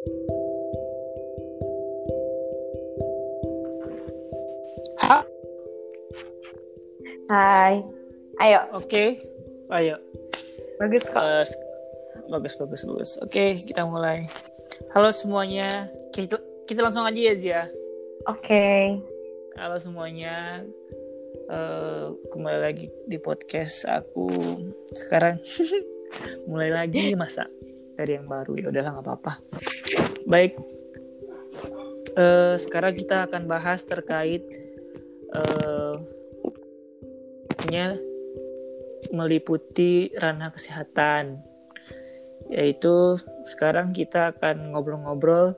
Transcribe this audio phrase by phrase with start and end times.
[0.00, 0.08] Hai.
[8.40, 8.60] Ayo.
[8.80, 9.20] Oke,
[9.68, 10.00] ayo.
[10.80, 11.20] Bagus kok.
[11.20, 11.44] Uh,
[12.32, 13.20] bagus, bagus, bagus.
[13.20, 14.24] Oke, kita mulai.
[14.96, 15.92] Halo semuanya.
[16.16, 17.68] Kita, kita langsung aja ya, Zia.
[18.24, 18.96] Oke.
[19.60, 20.64] Halo semuanya.
[21.52, 24.32] Uh, kembali lagi di podcast aku.
[24.96, 25.36] Sekarang
[26.48, 27.44] mulai lagi masa
[28.00, 29.32] dari yang baru ya udahlah nggak apa-apa.
[30.30, 30.54] Baik.
[32.14, 34.46] Uh, sekarang kita akan bahas terkait
[35.34, 35.98] uh,
[37.66, 37.98] nya
[39.10, 41.42] meliputi ranah kesehatan
[42.50, 45.54] yaitu sekarang kita akan ngobrol-ngobrol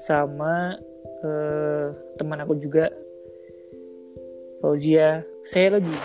[0.00, 0.76] sama
[1.24, 2.88] uh, teman aku juga
[4.60, 5.96] Fauzia saya lagi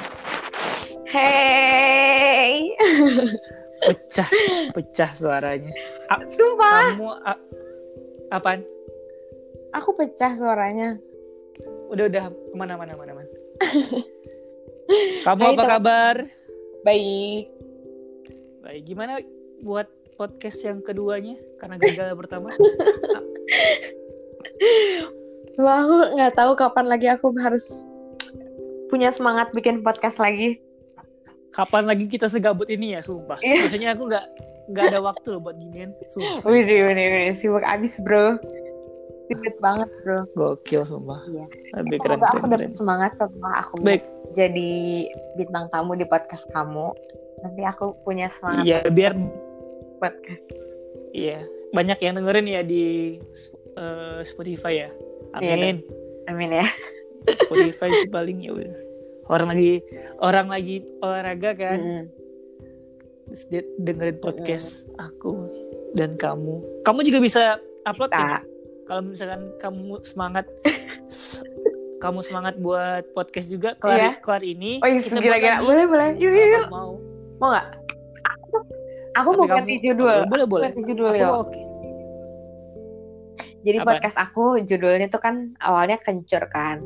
[1.07, 2.75] Hey.
[3.79, 4.29] pecah
[4.75, 5.71] pecah suaranya
[6.11, 6.93] A Sumpah.
[6.93, 7.33] kamu a
[8.29, 8.61] apaan?
[9.73, 10.97] Aku pecah suaranya.
[11.89, 12.23] udah udah.
[12.29, 13.29] Ke mana mana mana mana?
[15.25, 16.15] Kamu Hai, apa kabar?
[16.85, 17.45] Baik.
[18.65, 18.81] baik.
[18.85, 19.21] Gimana
[19.61, 21.37] buat podcast yang keduanya?
[21.61, 22.49] Karena gagal pertama.
[25.59, 27.67] Wah, aku nggak tahu kapan lagi aku harus
[28.89, 30.61] punya semangat bikin podcast lagi.
[31.49, 33.41] kapan lagi kita segabut ini ya sumpah.
[33.41, 34.25] Biasanya aku nggak
[34.69, 37.33] nggak ada waktu loh buat ginian sumpah Widih, widih, widih.
[37.35, 38.37] Sibuk abis, bro.
[39.25, 40.19] Sibuk banget, bro.
[40.31, 41.45] gokil sumpah Iya.
[41.75, 42.73] lebih keren Semoga aku keren, dapat keren.
[42.73, 44.71] semangat setelah aku baik jadi
[45.33, 46.93] bintang tamu di podcast kamu.
[47.39, 49.13] Nanti aku punya semangat iya biar
[49.97, 50.43] podcast.
[51.11, 53.17] iya banyak yang dengerin ya di
[53.73, 54.89] eh, Spotify ya
[55.35, 55.77] Iya, amin
[56.25, 56.65] Amin ya.
[57.27, 58.73] Spotify sih paling ya udah
[59.27, 59.81] orang lagi
[60.17, 62.18] orang lagi olahraga kan terus dia
[63.79, 65.47] dengerin podcast aku
[65.93, 67.41] dan kamu kamu juga bisa
[67.83, 68.41] upload ya
[68.85, 70.45] kalau misalkan kamu semangat
[72.03, 74.11] kamu semangat buat podcast juga kelar Iya.
[74.19, 75.47] kelar ini Oh iya, kita lagi.
[75.59, 76.09] Boleh, boleh.
[76.15, 76.65] Yuk, yuk, yuk.
[76.69, 76.95] Mau
[77.37, 77.67] Mau nggak?
[79.15, 80.23] Aku, mau ganti judul.
[80.23, 81.27] Oh, boleh boleh Ganti judul ya.
[81.29, 81.59] oke
[83.59, 83.87] Jadi Apa?
[83.91, 86.79] podcast aku judulnya tuh kan awalnya kencur kan.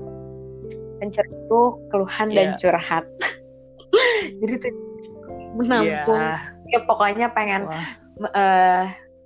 [0.97, 2.57] Kencur itu keluhan dan Iya.
[2.57, 3.05] curhat.
[4.41, 4.73] Jadi tuh
[5.57, 6.19] menampung.
[6.19, 6.37] Iya.
[6.73, 7.87] Ya, pokoknya pengen Wah,
[8.33, 8.83] eh,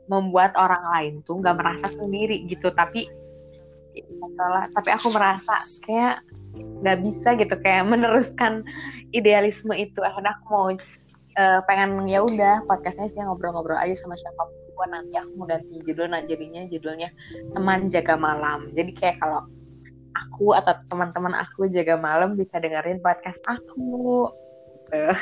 [0.08, 2.72] membuat orang lain tuh nggak merasa sendiri gitu.
[2.72, 3.08] Tapi
[4.38, 4.70] salah.
[4.72, 6.22] Tapi aku merasa kayak
[6.58, 8.68] nggak bisa gitu kayak meneruskan
[9.16, 10.00] idealisme itu.
[10.04, 10.68] Akhirnya aku mau
[11.38, 15.82] eh, pengen ya udah podcastnya sih ngobrol-ngobrol aja sama siapa pun nanti aku mau ganti
[15.90, 17.10] judul nah jadinya judulnya
[17.50, 19.42] teman jaga malam jadi kayak kalau
[20.14, 24.30] aku atau teman-teman aku jaga malam bisa dengerin podcast aku
[24.92, 25.18] Eh,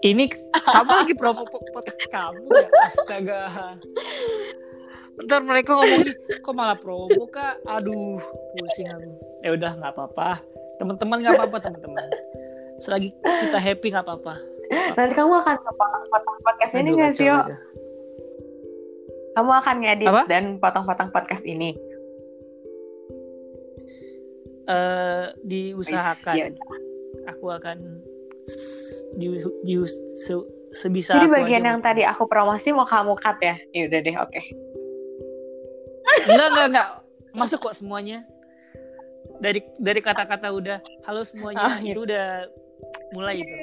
[0.00, 2.68] ini kamu lagi promo po- podcast kamu ya?
[2.88, 3.40] Astaga.
[5.20, 7.60] Ntar mereka ngomong "Ih, kok malah promo kak?
[7.68, 8.16] Aduh
[8.56, 9.10] pusing aku.
[9.44, 10.40] Ya udah nggak apa-apa.
[10.80, 12.04] Teman-teman nggak apa-apa teman-teman.
[12.80, 14.34] Selagi kita happy nggak apa-apa.
[14.96, 17.38] Nanti kamu akan potong-potong podcast ini nggak sih yo?
[19.30, 20.22] kamu akan ngedit Apa?
[20.26, 21.76] dan potong-potong podcast ini.
[24.70, 26.34] Eh, diusahakan.
[26.34, 26.78] Ya udah.
[27.36, 27.78] aku akan
[29.14, 29.26] di,
[29.62, 29.74] di
[30.14, 33.56] se- sebisa jadi bagian yang tadi aku promosi mau kamu cut ya?
[33.72, 34.40] Ya udah deh oke.
[36.26, 36.88] Enggak enggak enggak.
[37.32, 38.22] Masuk kok semuanya.
[39.40, 42.44] Dari dari kata-kata udah halo semuanya Ah, itu udah
[43.10, 43.54] mulai itu.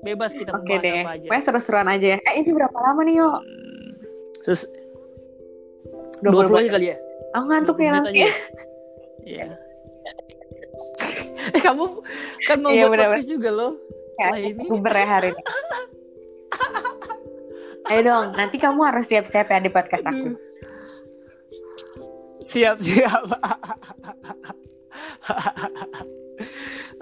[0.00, 0.94] Bebas kita oke membahas deh.
[0.98, 1.26] apa aja.
[1.26, 2.18] Pokoknya seru-seruan aja ya.
[2.22, 3.28] Eh ini berapa lama nih yo?
[3.28, 3.88] Hmm,
[4.42, 4.62] terus
[6.22, 6.96] 20 20 aja kali ya?
[7.34, 8.18] Aku ngantuk 20 ya nanti.
[8.18, 8.32] ya?
[9.22, 9.46] Iya.
[11.48, 12.04] Eh, kamu
[12.44, 13.72] kan mau Iya, buat podcast juga loh
[14.18, 15.42] Ya, ini Uber ya hari ini.
[17.88, 20.36] Ayo dong, nanti kamu harus siap-siap ya di podcast aku.
[22.38, 23.28] siap siap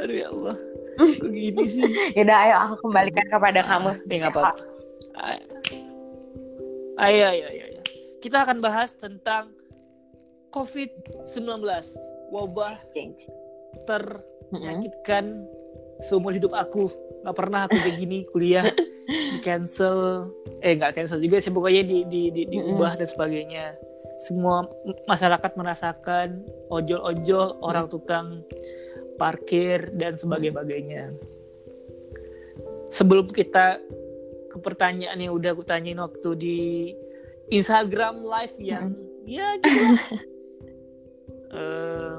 [0.01, 0.57] aduh ya Allah
[0.97, 1.85] kok gini sih
[2.17, 3.91] Yaudah, ayo aku kembalikan kepada kamu.
[4.09, 4.65] Nggak apa-apa.
[6.97, 7.81] Ayo, ayo, ayo, ayo.
[8.25, 9.53] Kita akan bahas tentang
[10.57, 11.61] COVID-19,
[12.33, 13.29] wabah Change.
[13.85, 15.45] Ternyakitkan
[16.01, 16.89] seumur hidup aku.
[17.27, 18.71] Gak pernah aku kayak gini kuliah
[19.07, 20.31] di cancel,
[20.63, 23.75] eh nggak cancel juga sih pokoknya di, di, di, diubah dan sebagainya.
[24.23, 24.63] Semua
[25.11, 28.47] masyarakat merasakan ojol-ojol, orang tukang
[29.19, 31.19] parkir dan sebagainya.
[32.95, 33.83] Sebelum kita
[34.55, 36.59] ke pertanyaan yang udah aku tanyain waktu di
[37.51, 38.95] Instagram live yang
[39.27, 39.83] ya gitu.
[41.57, 42.19] Eh,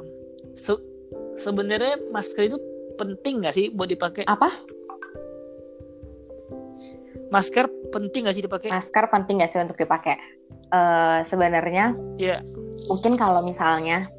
[0.55, 0.87] se-
[1.35, 2.57] sebenarnya masker itu
[2.95, 4.23] penting nggak sih buat dipakai?
[4.25, 4.49] Apa?
[7.27, 8.69] Masker penting nggak sih dipakai?
[8.71, 10.15] Masker penting gak sih untuk dipakai?
[10.67, 12.43] eh, sebenarnya Iya.
[12.87, 14.11] mungkin kalau misalnya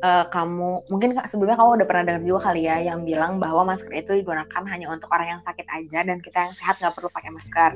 [0.00, 3.92] eh, kamu mungkin sebelumnya kamu udah pernah dengar juga kali ya yang bilang bahwa masker
[3.92, 7.30] itu digunakan hanya untuk orang yang sakit aja dan kita yang sehat nggak perlu pakai
[7.32, 7.72] masker.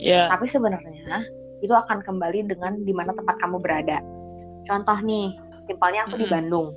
[0.00, 0.32] Iya.
[0.32, 1.20] Tapi sebenarnya
[1.60, 4.00] itu akan kembali dengan di mana tempat kamu berada.
[4.64, 5.36] Contoh nih,
[5.68, 6.32] simpelnya aku di Mm-mm.
[6.32, 6.68] Bandung.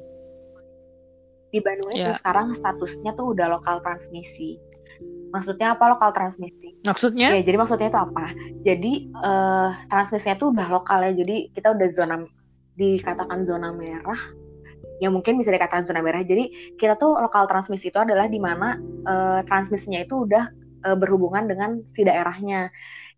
[1.47, 2.17] Di Bandung itu Ya.
[2.19, 4.59] sekarang statusnya tuh udah lokal transmisi.
[5.33, 6.77] Maksudnya apa lokal transmisi?
[6.85, 7.33] Maksudnya?
[7.33, 8.25] Ya, jadi maksudnya itu apa?
[8.61, 11.11] Jadi eh, transmisinya tuh udah lokal ya.
[11.17, 12.15] Jadi kita udah zona
[12.77, 14.21] dikatakan zona merah.
[15.01, 16.21] Ya mungkin bisa dikatakan zona merah.
[16.21, 18.77] Jadi kita tuh lokal transmisi itu adalah di mana
[19.09, 20.53] eh, transmisinya itu udah
[20.85, 22.69] eh, berhubungan dengan si daerahnya.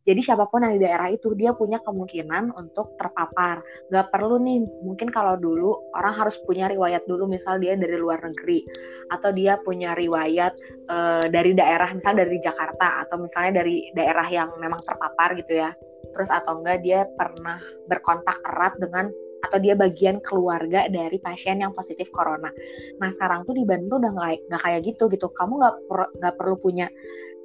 [0.06, 3.66] Jadi siapa pun yang di daerah itu dia punya kemungkinan untuk terpapar.
[3.90, 8.22] Gak perlu nih, mungkin kalau dulu orang harus punya riwayat dulu, misal dia dari luar
[8.22, 8.62] negeri
[9.10, 10.54] atau dia punya riwayat
[10.90, 15.74] eh, dari daerah misal dari Jakarta atau misalnya dari daerah yang memang terpapar gitu ya
[16.16, 17.60] terus atau enggak dia pernah
[17.92, 19.12] berkontak erat dengan
[19.44, 22.50] atau dia bagian keluarga dari pasien yang positif corona.
[22.98, 25.30] Nah sekarang tuh di Bandung udah nggak kayak gitu gitu.
[25.30, 26.90] Kamu nggak per- perlu punya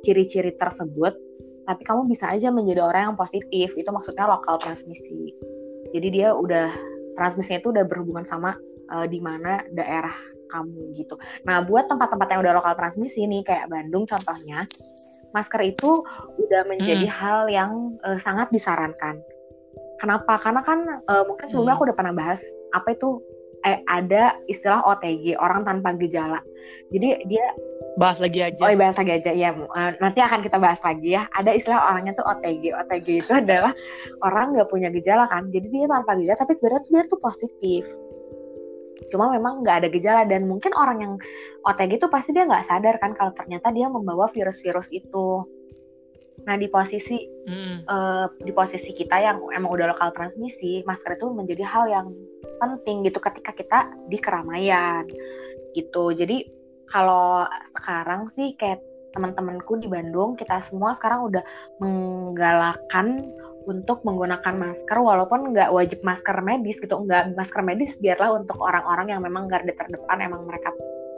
[0.00, 1.12] ciri-ciri tersebut,
[1.70, 3.70] tapi kamu bisa aja menjadi orang yang positif.
[3.78, 5.30] Itu maksudnya lokal transmisi.
[5.94, 6.66] Jadi dia udah
[7.14, 8.58] transmisinya itu udah berhubungan sama
[8.90, 10.12] eh, di mana daerah
[10.50, 11.14] kamu gitu.
[11.46, 14.66] Nah, buat tempat-tempat yang udah lokal transmisi nih kayak Bandung contohnya,
[15.30, 16.02] masker itu
[16.42, 19.22] udah menjadi hal yang eh, sangat disarankan.
[20.02, 20.42] Kenapa?
[20.42, 21.86] Karena kan eh, mungkin sebelumnya Hmm.
[21.86, 22.42] aku udah pernah bahas
[22.74, 23.22] apa itu
[23.62, 26.42] eh, ada istilah OTG, orang tanpa gejala.
[26.90, 27.46] Jadi dia
[27.98, 28.62] Bahas lagi aja.
[28.62, 29.50] Oh, bahas lagi aja ya.
[29.98, 31.26] Nanti akan kita bahas lagi ya.
[31.34, 32.70] Ada istilah orangnya tuh OTG.
[32.86, 33.74] OTG itu adalah
[34.22, 35.50] orang nggak punya gejala kan.
[35.50, 37.84] Jadi dia tanpa gejala, tapi sebenarnya tuh dia tuh positif.
[39.10, 41.14] Cuma memang nggak ada gejala dan mungkin orang yang
[41.66, 45.44] OTG itu pasti dia nggak sadar kan kalau ternyata dia membawa virus-virus itu.
[46.46, 47.88] Nah di posisi Mm.
[47.88, 52.06] eh, di posisi kita yang emang udah lokal transmisi, masker itu menjadi hal yang
[52.60, 55.08] penting gitu ketika kita di keramaian
[55.74, 56.12] gitu.
[56.14, 56.59] Jadi
[56.90, 61.42] kalau sekarang sih kayak teman-temanku di Bandung, kita semua sekarang udah
[61.82, 63.26] menggalakkan
[63.66, 69.14] untuk menggunakan masker walaupun nggak wajib masker medis gitu, nggak masker medis biarlah untuk orang-orang
[69.14, 70.70] yang memang garda terdepan emang mereka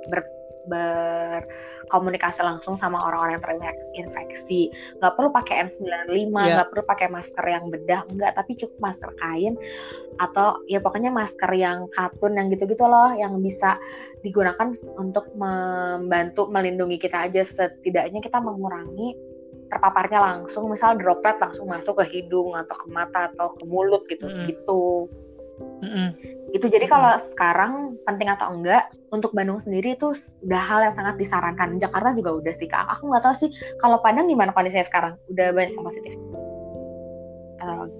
[0.09, 0.25] ber
[0.67, 6.29] berkomunikasi langsung sama orang-orang yang terinfeksi nggak perlu pakai N95 Iya.
[6.31, 9.55] nggak perlu pakai masker yang bedah enggak tapi cukup masker kain
[10.21, 13.81] atau ya pokoknya masker yang katun yang gitu-gitu loh yang bisa
[14.23, 19.17] digunakan untuk membantu melindungi kita aja setidaknya kita mengurangi
[19.73, 24.29] terpaparnya langsung misal droplet langsung masuk ke hidung atau ke mata atau ke mulut gitu
[24.29, 24.53] Mm.
[24.53, 25.09] gitu
[25.83, 26.09] Mm-mm.
[26.53, 30.15] itu jadi kalau sekarang penting atau enggak untuk Bandung sendiri itu
[30.45, 31.81] udah hal yang sangat disarankan.
[31.81, 32.87] Jakarta juga udah sih kak.
[32.93, 33.51] Aku nggak tahu sih
[33.81, 35.19] kalau Padang gimana kondisinya sekarang?
[35.27, 36.13] Udah banyak yang positif?
[37.59, 37.91] Atau-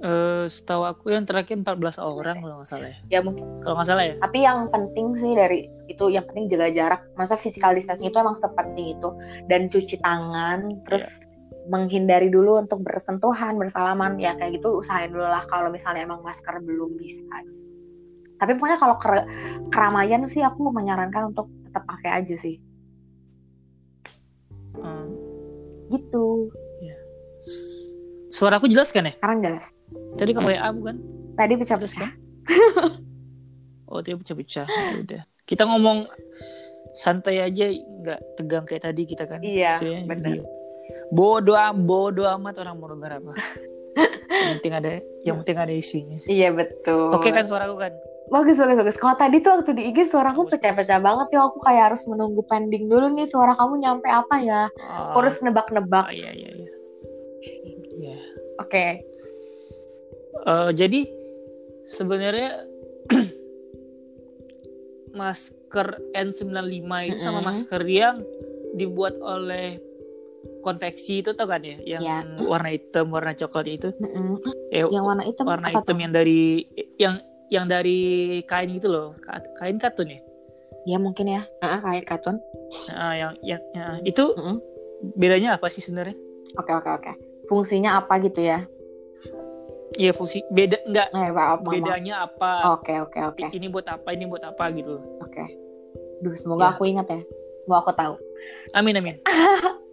[0.00, 2.98] Eh, setahu aku yang terakhir 14 orang kalau nggak salah ya.
[3.12, 3.44] ya mungkin.
[3.60, 4.14] Kalau nggak salah ya.
[4.16, 7.00] tapi yang penting sih dari itu yang penting jaga jarak.
[7.20, 9.08] Masa physical distancing itu emang sepenting itu.
[9.44, 11.04] Dan cuci tangan terus
[11.68, 16.56] menghindari dulu untuk bersentuhan bersalaman ya kayak gitu usahain dulu lah kalau misalnya emang masker
[16.60, 17.24] belum bisa
[18.40, 19.28] tapi pokoknya kalau ker-
[19.68, 22.56] keramaian sih aku mau menyarankan untuk tetap pakai aja sih
[24.80, 25.12] Hmm.
[25.92, 26.48] gitu
[28.30, 29.12] Suara aku jelas kan ya?
[29.18, 29.66] sekarang jelas
[30.16, 30.96] Tadi ke WA bukan?
[31.34, 32.10] tadi pecah-pecah kan?
[33.90, 34.70] Oh, tadi pecah-pecah.
[34.70, 35.22] Ya Udah.
[35.42, 36.06] Kita ngomong
[36.94, 39.42] santai aja, nggak tegang kayak tadi kita kan.
[39.42, 39.74] Iya,
[40.06, 40.38] bener.
[40.38, 40.46] dia-
[41.10, 43.32] Bodoh bodoh amat orang mau denger apa.
[44.30, 44.90] yang penting ada,
[45.26, 46.18] yang penting ada isinya.
[46.30, 47.92] iya betul Oke kan suaraku kan?
[48.30, 51.90] bagus bagus bagus kalau tadi tuh waktu di IG suaraku pecah-pecah banget ya aku kayak
[51.90, 56.14] harus menunggu pending dulu nih suara kamu nyampe apa ya Oh, aku harus nebak-nebak oh,
[56.14, 56.70] iya iya iya.
[57.90, 58.16] Iya.
[58.62, 58.86] oke
[60.40, 61.04] Eh, jadi
[61.84, 62.64] sebenarnya
[65.18, 67.46] masker N95 itu sama Mm-mm.
[67.50, 68.22] masker yang
[68.78, 69.82] dibuat oleh
[70.60, 71.76] konveksi itu tau kan ya?
[71.80, 72.16] Yang Ya.
[72.40, 73.88] warna hitam warna coklat itu?
[73.96, 74.38] Mm-mm.
[74.70, 76.00] eh, yang warna hitam warna hitam tuh?
[76.00, 76.64] yang dari
[76.96, 77.14] yang
[77.50, 77.98] yang dari
[78.44, 79.08] kain gitu loh.
[79.18, 80.20] Ka- kain katun ya?
[80.86, 81.42] Ya mungkin ya.
[81.60, 82.36] Heeh, kayak katun.
[82.88, 84.56] Nah, yang yang ya, itu Mm-mm.
[85.14, 86.14] bedanya apa sih sebenarnya?
[86.56, 87.12] Oke oke oke.
[87.46, 88.64] Fungsinya apa gitu ya?
[89.92, 91.08] Iya fungsi beda enggak.
[91.10, 91.66] Eh maaf maaf.
[91.66, 92.78] bedanya apa?
[92.78, 93.42] Oke oke oke.
[93.50, 95.02] Ini buat apa ini buat apa gitu.
[95.18, 95.42] Oke.
[96.22, 96.72] Duh, semoga Ya.
[96.78, 97.20] aku ingat ya.
[97.60, 98.14] Semoga aku tahu.
[98.72, 99.16] Amin amin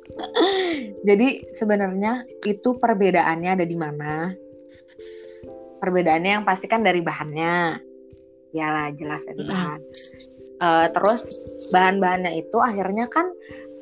[1.08, 4.34] Jadi sebenarnya itu perbedaannya ada di mana?
[5.78, 7.78] Perbedaannya yang pasti kan dari bahannya.
[8.56, 9.80] Yalah jelas dari bahan.
[10.58, 11.22] Eh, terus
[11.70, 13.30] bahan-bahannya itu akhirnya kan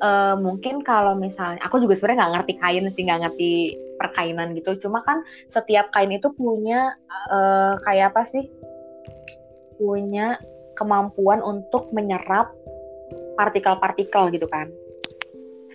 [0.04, 3.52] uh, mungkin kalau misalnya aku juga sebenarnya nggak ngerti kain sih nggak ngerti
[3.96, 6.92] perkainan gitu cuma kan setiap kain itu punya
[7.32, 8.52] uh, kayak apa sih
[9.80, 10.36] punya
[10.76, 12.52] kemampuan untuk menyerap
[13.40, 14.68] partikel-partikel gitu kan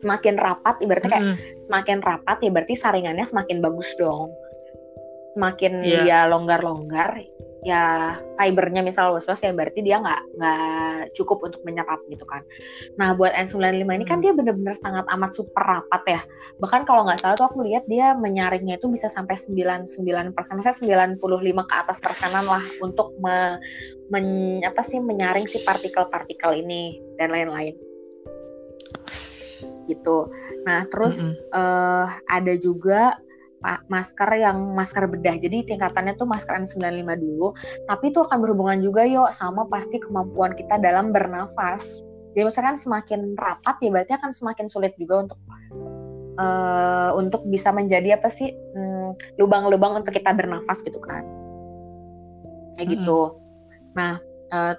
[0.00, 1.64] semakin rapat ibaratnya kayak mm -hmm.
[1.68, 4.32] semakin rapat ya berarti saringannya semakin bagus dong
[5.36, 6.02] semakin yeah.
[6.04, 7.22] dia longgar-longgar
[7.60, 12.40] ya fibernya misal was-was ya berarti dia nggak nggak cukup untuk menyerap gitu kan.
[12.96, 14.24] Nah buat N95 ini kan hmm.
[14.24, 16.20] dia bener-bener sangat amat super rapat ya.
[16.56, 19.92] Bahkan kalau nggak salah tuh aku lihat dia menyaringnya itu bisa sampai 99
[20.32, 23.60] persen, misalnya 95 ke atas persenan lah untuk me,
[24.08, 24.26] men,
[24.64, 27.76] apa sih menyaring si partikel-partikel ini dan lain-lain
[29.88, 30.28] gitu.
[30.64, 31.44] Nah terus mm -hmm.
[31.54, 33.16] uh, ada juga
[33.62, 35.36] masker yang masker bedah.
[35.36, 37.52] Jadi tingkatannya tuh masker N95 dulu,
[37.84, 42.00] tapi itu akan berhubungan juga yuk sama pasti kemampuan kita dalam bernafas.
[42.32, 45.38] Jadi misalkan semakin rapat ya berarti akan semakin sulit juga untuk
[46.40, 51.26] uh, untuk bisa menjadi apa sih hmm, lubang-lubang untuk kita bernafas gitu kan.
[52.80, 52.94] Kayak -hmm.
[52.96, 53.20] gitu.
[53.92, 54.22] Nah,
[54.54, 54.74] uh,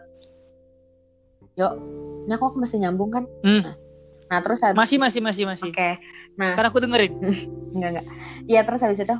[1.59, 1.73] yuk,
[2.25, 3.27] ini aku masih nyambung kan?
[3.43, 3.61] Mm.
[3.67, 3.75] Nah,
[4.31, 5.69] nah, terus habis, masih masih masih masih.
[5.69, 5.75] Oke.
[5.75, 5.93] Okay.
[6.39, 7.11] Nah, karena aku dengerin.
[7.75, 8.07] enggak enggak.
[8.47, 9.15] Iya terus habis itu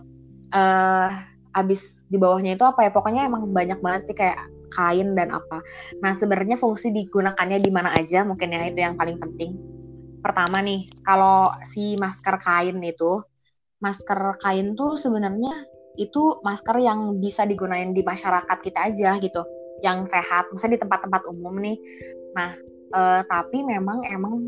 [0.56, 1.10] uh,
[1.52, 2.92] habis di bawahnya itu apa ya?
[2.96, 4.40] Pokoknya emang banyak banget sih kayak
[4.72, 5.60] kain dan apa.
[6.00, 9.60] Nah, sebenarnya fungsi digunakannya di mana aja mungkin ya itu yang paling penting.
[10.24, 13.20] Pertama nih, kalau si masker kain itu,
[13.84, 15.68] masker kain tuh sebenarnya
[16.00, 19.42] itu masker yang bisa digunain di masyarakat kita aja gitu,
[19.84, 21.76] yang sehat, misalnya di tempat-tempat umum nih.
[22.38, 22.56] Nah,
[22.94, 24.40] uh, tapi memang emang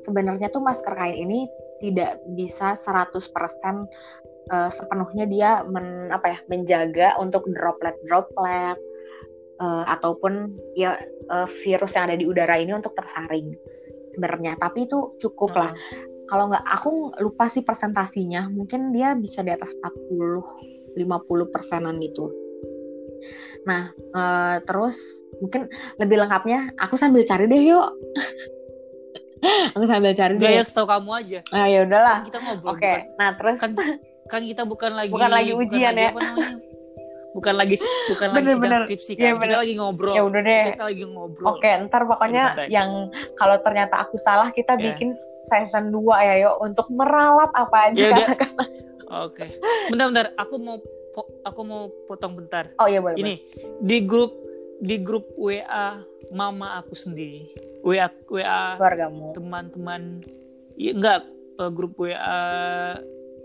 [0.00, 1.46] sebenarnya tuh masker kain ini
[1.80, 3.16] tidak bisa 100%
[4.52, 8.76] uh, sepenuhnya dia men, apa ya menjaga untuk droplet-droplet
[9.60, 10.96] uh, ataupun ya
[11.32, 13.56] uh, virus yang ada di udara ini untuk tersaring
[14.12, 14.60] sebenarnya.
[14.60, 15.72] Tapi itu cukup lah.
[15.72, 16.08] Hmm.
[16.30, 22.30] kalau nggak aku lupa sih presentasinya mungkin dia bisa di atas 40 50 persenan gitu
[23.68, 24.96] nah uh, terus
[25.40, 25.68] mungkin
[26.00, 27.88] lebih lengkapnya aku sambil cari deh yuk
[29.76, 30.52] aku sambil cari deh.
[30.52, 31.40] Gaya setahu kamu aja.
[31.52, 32.20] Ah ya udahlah.
[32.20, 32.76] Kan kita ngobrol.
[32.76, 32.80] Oke.
[32.84, 32.96] Okay.
[33.16, 33.72] Nah terus kan
[34.28, 36.10] kan kita bukan lagi bukan lagi ujian bukan ya.
[36.12, 36.68] Lagi
[37.30, 37.74] bukan lagi
[38.10, 38.80] bukan bener, lagi bener.
[38.84, 39.24] skripsi kan.
[39.24, 40.14] Ya, kita lagi ngobrol.
[40.18, 40.64] Ya udah deh.
[40.74, 41.46] Kita lagi ngobrol.
[41.56, 43.08] Oke, ntar pokoknya yang
[43.38, 44.92] kalau ternyata aku salah kita yeah.
[44.92, 45.14] bikin
[45.48, 48.68] season 2 ya yuk untuk meralat apa aja ya, katakanlah.
[49.10, 49.42] Oke.
[49.42, 49.48] Okay.
[49.90, 50.78] Bentar-bentar, aku mau
[51.44, 52.70] aku mau potong bentar.
[52.78, 53.18] Oh iya boleh.
[53.18, 53.80] Ini boleh.
[53.82, 54.32] di grup
[54.80, 56.00] di grup WA
[56.30, 57.50] mama aku sendiri.
[57.82, 59.34] WA WA keluargamu.
[59.34, 60.02] teman-teman.
[60.78, 61.20] Ya enggak
[61.60, 62.40] uh, grup WA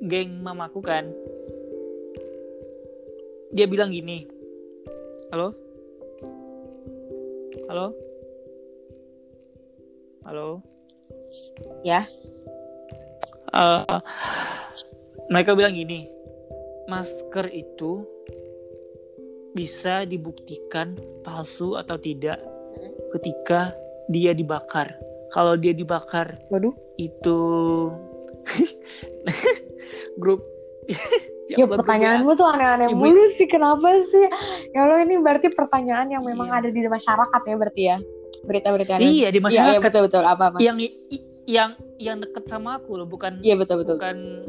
[0.06, 1.10] geng mamaku kan.
[3.56, 4.28] Dia bilang gini.
[5.32, 5.56] Halo?
[7.66, 7.88] Halo?
[10.28, 10.48] Halo?
[11.82, 12.06] Ya.
[13.56, 14.04] Uh,
[15.32, 16.15] mereka bilang gini
[16.86, 18.06] masker itu
[19.56, 22.44] bisa dibuktikan palsu atau tidak
[23.18, 23.72] ketika
[24.12, 24.92] dia dibakar.
[25.34, 27.40] Kalau dia dibakar, waduh, itu
[30.22, 30.44] grup
[31.52, 34.30] ya, ya pertanyaanmu tuh aneh-aneh mulu sih kenapa sih?
[34.72, 36.62] Ya lo ini berarti pertanyaan yang memang iya.
[36.62, 37.98] ada di masyarakat ya berarti ya.
[38.46, 40.78] Berita-berita iya di masyarakat iya, iya, betul betul apa apa yang
[41.50, 44.46] yang yang deket sama aku loh bukan iya betul betul bukan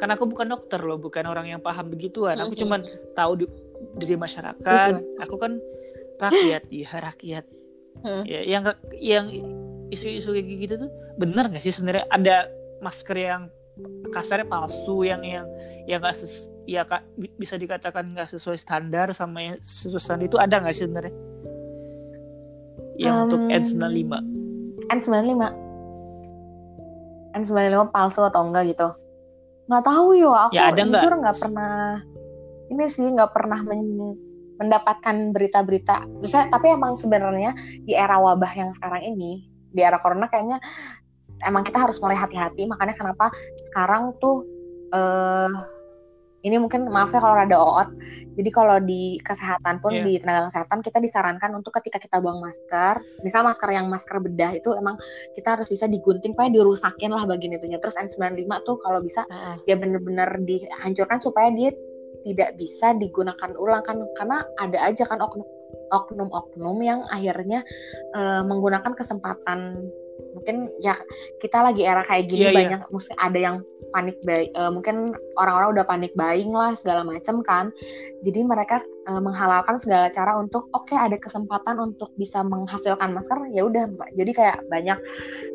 [0.00, 2.40] karena aku bukan dokter loh bukan orang yang paham begituan.
[2.40, 2.80] Aku cuman
[3.12, 3.46] tahu di,
[4.00, 4.96] dari masyarakat.
[5.20, 5.60] Aku kan
[6.16, 7.44] rakyat ya rakyat.
[8.24, 8.64] Ya yang
[8.96, 9.28] yang
[9.92, 10.90] isu-isu kayak gitu tuh
[11.20, 12.08] benar nggak sih sebenarnya?
[12.08, 12.48] Ada
[12.80, 13.52] masker yang
[14.08, 15.44] kasarnya palsu yang yang
[15.84, 16.16] yang nggak
[16.64, 17.04] ya kak
[17.36, 21.12] bisa dikatakan nggak sesuai standar sama yang sesuai standar itu ada nggak sih sebenarnya?
[22.96, 24.12] Yang um, untuk N95
[24.88, 25.44] N95
[27.36, 28.88] N95 palsu atau enggak gitu
[29.70, 30.34] nggak tahu yo.
[30.34, 32.02] Aku ya, ada jujur nggak pernah
[32.70, 34.18] ini sih nggak pernah men
[34.58, 36.10] mendapatkan berita-berita.
[36.20, 37.54] Bisa tapi emang sebenarnya
[37.86, 40.58] di era wabah yang sekarang ini di era corona kayaknya
[41.46, 42.66] emang kita harus mulai hati-hati.
[42.66, 43.30] Makanya kenapa
[43.70, 44.44] sekarang tuh
[44.92, 45.79] uh,
[46.40, 47.88] ini mungkin maaf ya kalau ada oot
[48.38, 50.04] jadi kalau di kesehatan pun yeah.
[50.04, 54.56] di tenaga kesehatan kita disarankan untuk ketika kita buang masker misal masker yang masker bedah
[54.56, 54.96] itu emang
[55.36, 59.60] kita harus bisa digunting supaya dirusakin lah bagian itunya terus N95 tuh kalau bisa uh.
[59.68, 61.74] ya bener-bener dihancurkan supaya dia
[62.24, 65.44] tidak bisa digunakan ulang kan karena ada aja kan oknum
[65.90, 67.66] oknum-oknum yang akhirnya
[68.14, 69.90] uh, menggunakan kesempatan
[70.36, 70.96] mungkin ya
[71.40, 72.58] kita lagi era kayak gini Iya, iya.
[72.58, 73.56] banyak mesti ada yang
[73.90, 77.74] panik buy eh, mungkin orang-orang udah panik buying lah segala macam kan
[78.22, 83.66] jadi mereka eh, menghalalkan segala cara untuk oke ada kesempatan untuk bisa menghasilkan masker ya
[83.66, 84.98] udah jadi kayak banyak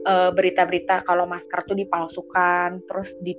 [0.05, 3.33] eh, berita-berita kalau masker tuh dipalsukan terus di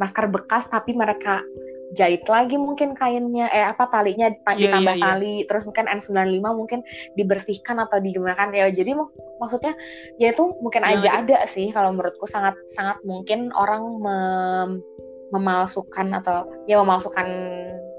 [0.00, 1.44] masker bekas tapi mereka
[1.90, 5.06] jahit lagi mungkin kainnya eh apa talinya pa- Iya, ditambah iya, iya.
[5.10, 6.80] tali terus mungkin N95 mungkin
[7.18, 8.70] dibersihkan atau digunakan ya.
[8.70, 9.74] Jadi mak- maksudnya
[10.22, 14.82] ya itu mungkin Yang aja ada sih kalau menurutku sangat sangat mungkin orang mem-
[15.30, 17.26] memalsukan atau ya memalsukan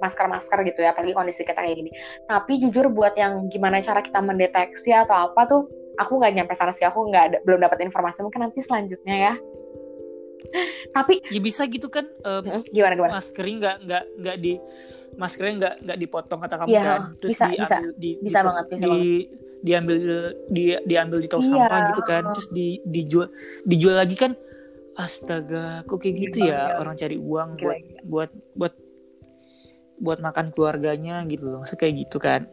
[0.04, 1.92] masker-masker gitu ya apalagi kondisi kita kayak gini.
[2.28, 5.62] Tapi jujur buat yang gimana cara kita mendeteksi atau apa tuh
[6.00, 6.88] aku nggak nyampe sana sih.
[6.88, 8.24] Aku nggak belum dapat informasi.
[8.24, 9.34] Mungkin nanti selanjutnya ya
[10.92, 13.12] tapi ya bisa gitu kan mm, gimana gimana?
[13.16, 14.54] maskernya nggak nggak nggak di
[15.14, 17.02] maskernya nggak nggak dipotong kata kamu Iya, kan?
[17.20, 17.78] Terus bisa, diambil bisa.
[17.96, 18.96] di, Bisa di- banget, bisa di,
[19.62, 19.96] diambil
[20.48, 21.50] di diambil di tong Iya.
[21.52, 23.28] sampah gitu kan terus di dijual
[23.64, 24.32] dijual lagi kan?
[24.94, 26.60] Astaga kok kayak gitu ya?
[26.68, 26.80] Gila.
[26.80, 28.74] orang cari uang buat buat buat
[29.98, 31.60] buat makan keluarganya gitu loh.
[31.62, 32.48] Masa kayak gitu kan?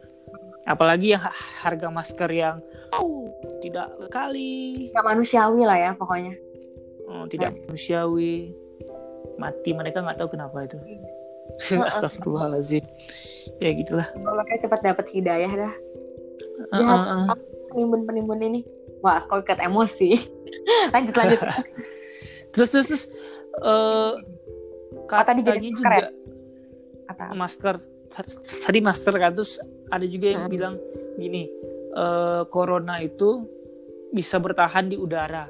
[0.63, 2.61] Apalagi yang ha- harga masker yang
[2.93, 3.25] oh,
[3.59, 6.35] tidak kali nggak manusiawi lah ya pokoknya
[7.09, 8.53] oh, tidak manusiawi
[9.35, 10.77] mati mereka nggak tahu kenapa itu
[11.59, 11.81] Heeh.
[11.89, 12.85] Astagfirullahaladzim
[13.57, 15.73] ya gitulah Makanya cepat dapat hidayah dah.
[16.69, 16.99] Heeh, Jahat.
[17.01, 17.27] heeh.
[17.69, 18.61] Penimbun-penimbun ini.
[18.99, 20.17] Wah, kok ikat emosi.
[20.93, 21.39] lanjut lanjut.
[22.53, 23.03] terus terus terus
[23.59, 24.13] eh
[25.09, 26.09] Oh, tadi katanya masker juga ya?
[27.09, 27.23] Apa?
[27.33, 27.75] masker
[28.61, 29.57] tadi masker kan terus
[29.89, 30.53] ada juga yang Hmm.
[30.53, 30.75] bilang
[31.15, 31.49] gini
[31.91, 33.45] eh corona itu
[34.09, 35.49] bisa bertahan di udara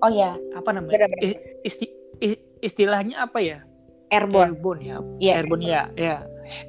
[0.00, 1.24] Oh ya, apa namanya Benar-benar.
[1.24, 3.58] Is- isti- is- istilahnya apa ya
[4.12, 4.54] airborne.
[4.54, 5.32] airborne ya Iya.
[5.40, 6.16] airborne ya ya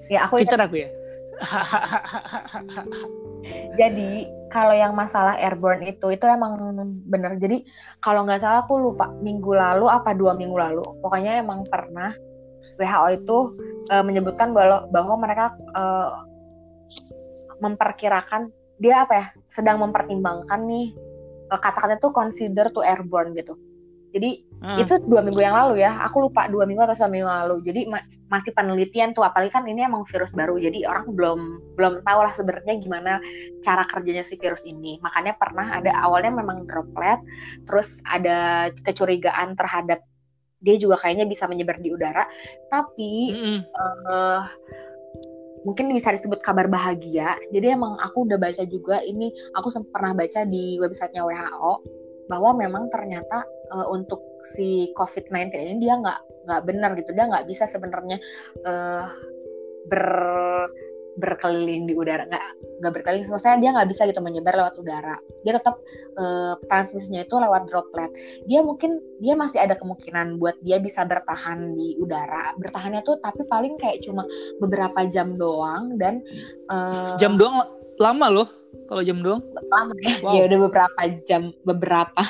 [0.09, 0.89] Ya, aku pintar aku ya
[3.77, 6.57] Jadi kalau yang masalah airborne itu itu emang
[7.05, 7.37] bener.
[7.37, 7.61] Jadi
[8.01, 10.81] kalau nggak salah aku lupa minggu lalu apa dua minggu lalu.
[10.99, 12.09] Pokoknya emang pernah
[12.81, 13.37] WHO itu
[13.93, 16.09] eh, menyebutkan bahwa bahwa mereka eh,
[17.61, 20.93] memperkirakan dia apa ya sedang mempertimbangkan nih
[21.47, 23.55] eh, katakannya tuh consider to airborne gitu.
[24.15, 26.01] Jadi Ah, itu dua minggu yang lalu ya.
[26.09, 27.61] Aku lupa dua minggu atau seminggu yang lalu.
[27.61, 28.01] Jadi ma-
[28.31, 29.21] masih penelitian tuh.
[29.21, 30.57] Apalagi kan ini emang virus baru.
[30.57, 31.39] Jadi orang belum
[31.77, 33.21] belum tahu lah sebenarnya gimana
[33.61, 34.97] cara kerjanya si virus ini.
[35.03, 37.21] Makanya pernah ada awalnya memang droplet
[37.69, 40.01] terus ada kecurigaan terhadap
[40.57, 42.25] dia juga kayaknya bisa menyebar di udara.
[42.73, 43.59] Tapi mm-mm.
[43.61, 44.41] eh,
[45.67, 47.35] mungkin bisa disebut kabar bahagia.
[47.51, 51.73] Jadi emang aku udah baca juga ini, aku pernah baca di websitenya WHO
[52.31, 53.43] bahwa memang ternyata
[53.75, 58.15] eh, untuk si COVID-19 ini dia nggak nggak benar gitu, dia nggak bisa sebenarnya
[58.63, 59.05] eh,
[59.91, 60.07] ber
[61.17, 62.29] berkeliling di udara.
[62.29, 62.45] Nggak
[62.77, 65.15] nggak berkeliling maksudnya dia nggak bisa gitu menyebar lewat udara.
[65.41, 65.75] Dia tetap
[66.17, 68.11] eh, transmisinya itu lewat droplet.
[68.45, 72.53] Dia mungkin dia masih ada kemungkinan buat dia bisa bertahan di udara.
[72.61, 74.23] Bertahannya tuh tapi paling kayak cuma
[74.61, 76.21] beberapa jam doang dan
[76.69, 77.65] eh, jam doang
[77.97, 78.47] lama loh
[78.85, 79.41] kalau jam doang.
[79.73, 80.13] Lama ya.
[80.21, 80.33] Wow.
[80.37, 82.23] ya udah beberapa jam beberapa.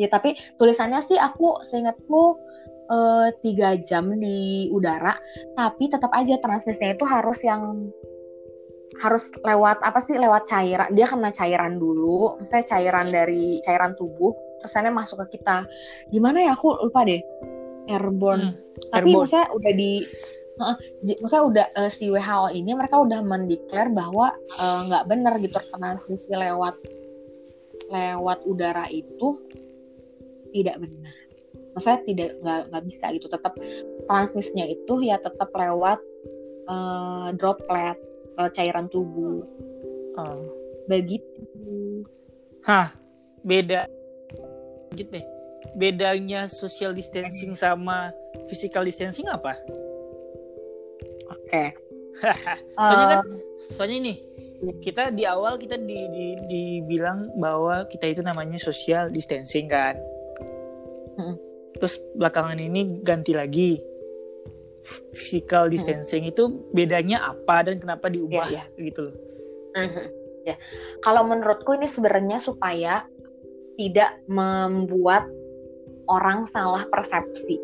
[0.00, 2.40] Ya tapi tulisannya sih aku seingatku
[2.88, 5.14] eh, tiga jam di udara
[5.54, 7.92] tapi tetap aja transmisinya itu harus yang
[9.00, 14.36] harus lewat apa sih lewat cairan dia kena cairan dulu misalnya cairan dari cairan tubuh
[14.68, 15.64] sana masuk ke kita
[16.12, 17.20] gimana ya aku lupa deh
[17.88, 19.24] airborne Hmm, tapi airborne.
[19.24, 19.92] maksudnya udah di
[21.00, 25.56] di- maksudnya udah eh, si WHO ini mereka udah mendeklar bahwa eh, nggak benar gitu
[25.72, 26.76] transmisi lewat
[27.90, 29.40] lewat udara itu
[30.52, 31.14] tidak benar.
[31.74, 33.26] Maksudnya tidak nggak nggak bisa gitu.
[33.26, 33.54] Tetap
[34.06, 35.98] transmisinya itu ya tetap lewat
[36.68, 37.96] eh, droplet
[38.46, 39.44] eh, cairan tubuh.
[40.16, 40.42] Oh.
[40.90, 42.02] Begitu.
[42.66, 42.92] Hah,
[43.46, 43.86] beda.
[44.90, 45.24] Lanjut deh.
[45.78, 48.10] Bedanya social distancing sama
[48.50, 49.54] physical distancing apa?
[51.30, 51.64] Oke.
[52.74, 53.38] soalnya kan, Eh,
[53.70, 54.14] soalnya ini
[54.82, 59.94] kita di awal kita di, di, dibilang bahwa kita itu namanya social distancing kan.
[61.16, 61.36] Mm.
[61.78, 63.80] Terus belakangan ini ganti lagi
[65.12, 69.16] physical distancing itu bedanya apa dan kenapa diubah Iya, gitu loh.
[69.76, 70.06] Mhm.
[70.48, 70.56] Ya,
[71.04, 73.04] kalau menurutku ini sebenarnya supaya
[73.76, 75.28] tidak membuat
[76.08, 77.60] orang salah persepsi.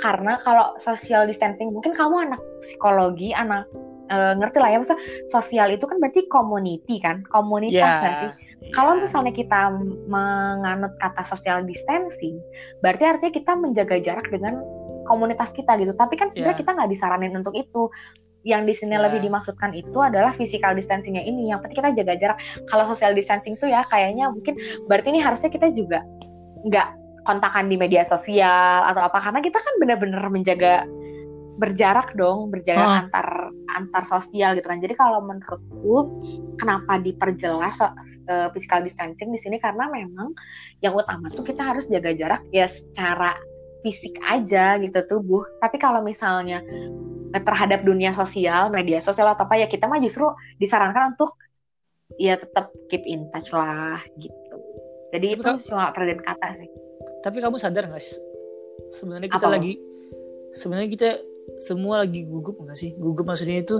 [0.00, 3.64] Karena kalau social distancing, mungkin kamu anak psikologi, anak
[4.12, 8.30] eh, ngerti lah ya, maksudnya sosial itu kan berarti community kan, komunitas nggak sih?
[8.76, 9.08] Kalau ya.
[9.08, 9.72] misalnya kita
[10.08, 12.36] menganut kata social distancing,
[12.84, 14.60] berarti artinya kita menjaga jarak dengan
[15.10, 15.92] komunitas kita gitu.
[15.98, 16.60] Tapi kan sebenarnya Ya.
[16.62, 17.90] kita nggak disaranin untuk itu.
[18.40, 19.04] yang di sini Ya.
[19.04, 21.52] lebih dimaksudkan itu adalah physical distancingnya ini.
[21.52, 22.38] Yang penting kita jaga jarak.
[22.72, 24.56] Kalau social distancing tuh ya kayaknya mungkin
[24.88, 26.00] berarti ini harusnya kita juga
[26.64, 26.88] nggak
[27.28, 30.88] kontakan di media sosial atau apa karena kita kan benar-benar menjaga
[31.60, 32.98] berjarak dong, berjaga Ah.
[33.04, 33.28] antar
[33.76, 34.80] antar sosial gitu kan.
[34.80, 36.08] Jadi kalau menurutku
[36.56, 37.76] kenapa diperjelas
[38.24, 40.32] eh, physical distancing di sini karena memang
[40.80, 43.36] yang utama tuh kita harus jaga jarak ya secara
[43.80, 45.44] fisik aja gitu tubuh.
[45.60, 46.64] Tapi kalau misalnya
[47.32, 50.28] eh, terhadap dunia sosial, media sosial atau apa ya kita mah justru
[50.60, 51.36] disarankan untuk
[52.18, 54.56] ya tetap keep in touch lah gitu.
[55.10, 56.68] Jadi Tapi itu cuma perbedaan kata sih.
[57.20, 58.16] Tapi kamu sadar nggak sih?
[58.94, 59.74] Sebenarnya kita Apa, lagi
[60.54, 61.08] sebenarnya kita
[61.58, 62.94] semua lagi gugup nggak sih?
[62.94, 63.76] Gugup maksudnya itu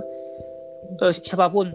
[0.99, 1.71] eh, siapa pun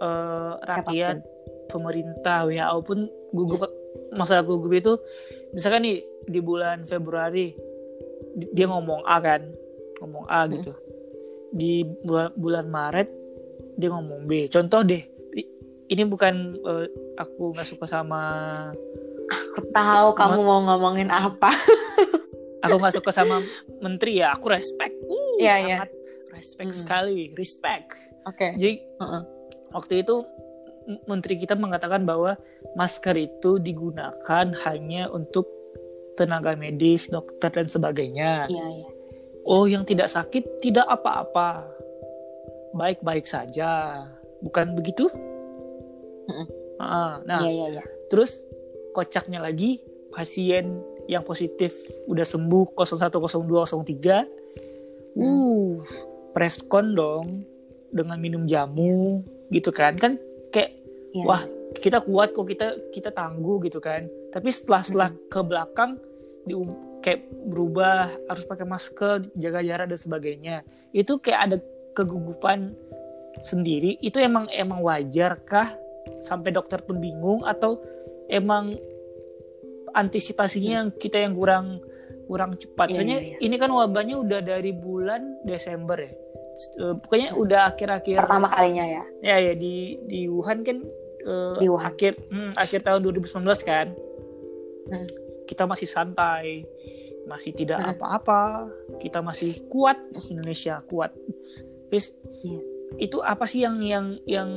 [0.00, 1.24] eh, rakyat,
[1.68, 3.68] pemerintah, WHO pun gugup
[4.12, 4.92] masalah gugup itu
[5.52, 7.56] misalkan nih di bulan Februari
[8.52, 9.42] dia ngomong A kan,
[9.98, 10.52] ngomong A Hmm.
[10.54, 10.72] gitu.
[11.50, 13.08] Di bulan, bulan Maret
[13.74, 14.46] dia ngomong B.
[14.46, 15.02] Contoh deh,
[15.88, 18.20] ini bukan eh, aku nggak suka sama
[19.28, 21.52] Aku tahu kamu mau ngomongin apa.
[22.64, 23.44] aku nggak suka sama
[23.78, 25.76] menteri ya aku respect uh Iya, iya.
[25.78, 25.90] sangat
[26.34, 26.80] respect Mm-mm.
[26.82, 27.86] sekali respect
[28.26, 28.58] Oke.
[28.58, 29.22] jadi Heeh.
[29.70, 30.26] waktu itu
[31.06, 32.34] menteri kita mengatakan bahwa
[32.74, 35.46] masker itu digunakan hanya untuk
[36.18, 38.50] tenaga medis dokter dan sebagainya.
[38.50, 38.88] Iya, iya.
[39.46, 41.70] oh yang tidak sakit tidak apa-apa.
[42.74, 44.02] Baik-baik saja.
[44.42, 45.06] Bukan begitu.
[46.78, 47.84] Ah, nah Iya, iya, iya.
[48.10, 48.42] Terus
[48.92, 49.78] kocaknya lagi
[50.10, 51.72] pasien yang positif
[52.10, 55.80] udah sembuh 010203 uh
[56.36, 57.48] preskon dong
[57.88, 59.96] dengan minum jamu gitu kan.
[59.96, 60.20] Kan
[60.52, 60.76] kayak
[61.08, 61.40] Iya, Wah,
[61.72, 64.04] kita kuat kok kita kita tangguh gitu kan.
[64.28, 65.96] Tapi setelah setelah ke belakang
[66.48, 66.56] di
[66.98, 70.56] kayak berubah harus pakai masker jaga jarak dan sebagainya
[70.90, 71.56] itu kayak ada
[71.94, 72.74] kegugupan
[73.44, 75.76] sendiri itu emang emang wajar kah
[76.24, 77.78] sampai dokter pun bingung atau
[78.26, 78.74] emang
[79.94, 81.78] antisipasinya yang kita yang kurang
[82.26, 83.38] kurang cepat Iya, soalnya iya, iya.
[83.40, 86.12] ini kan wabahnya udah dari bulan Desember ya
[86.58, 89.02] Eh, pokoknya udah akhir-akhir Pertama kalinya ya.
[89.22, 90.82] ya ya di di Wuhan kan
[91.22, 91.86] eh, Di Wuhan.
[91.94, 93.88] akhir hmm, akhir tahun 2019 kan
[94.88, 95.04] Hmm.
[95.48, 96.68] Kita masih santai
[97.24, 97.92] masih tidak Hmm.
[97.92, 99.96] apa-apa kita masih kuat
[100.28, 101.12] Indonesia kuat
[101.88, 102.60] terus Iya.
[103.00, 104.48] itu apa sih yang yang yang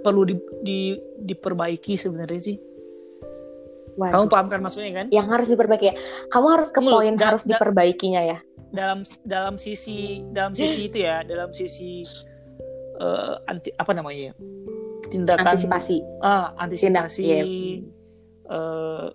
[0.00, 2.56] perlu di, di- diperbaiki sebenarnya sih
[3.96, 4.12] Waduh.
[4.12, 5.94] kamu paham kan maksudnya kan Yang harus diperbaiki ya.
[6.28, 8.38] Kamu harus ke poin da- harus da- diperbaikinya ya.
[8.70, 12.06] dalam dalam sisi dalam sisi itu ya dalam sisi
[12.96, 14.34] eh, anti apa namanya ya
[15.04, 15.98] tindakan Antisipasi.
[16.22, 17.42] ah antisipasi Tindak, iya.
[18.46, 19.06] eh,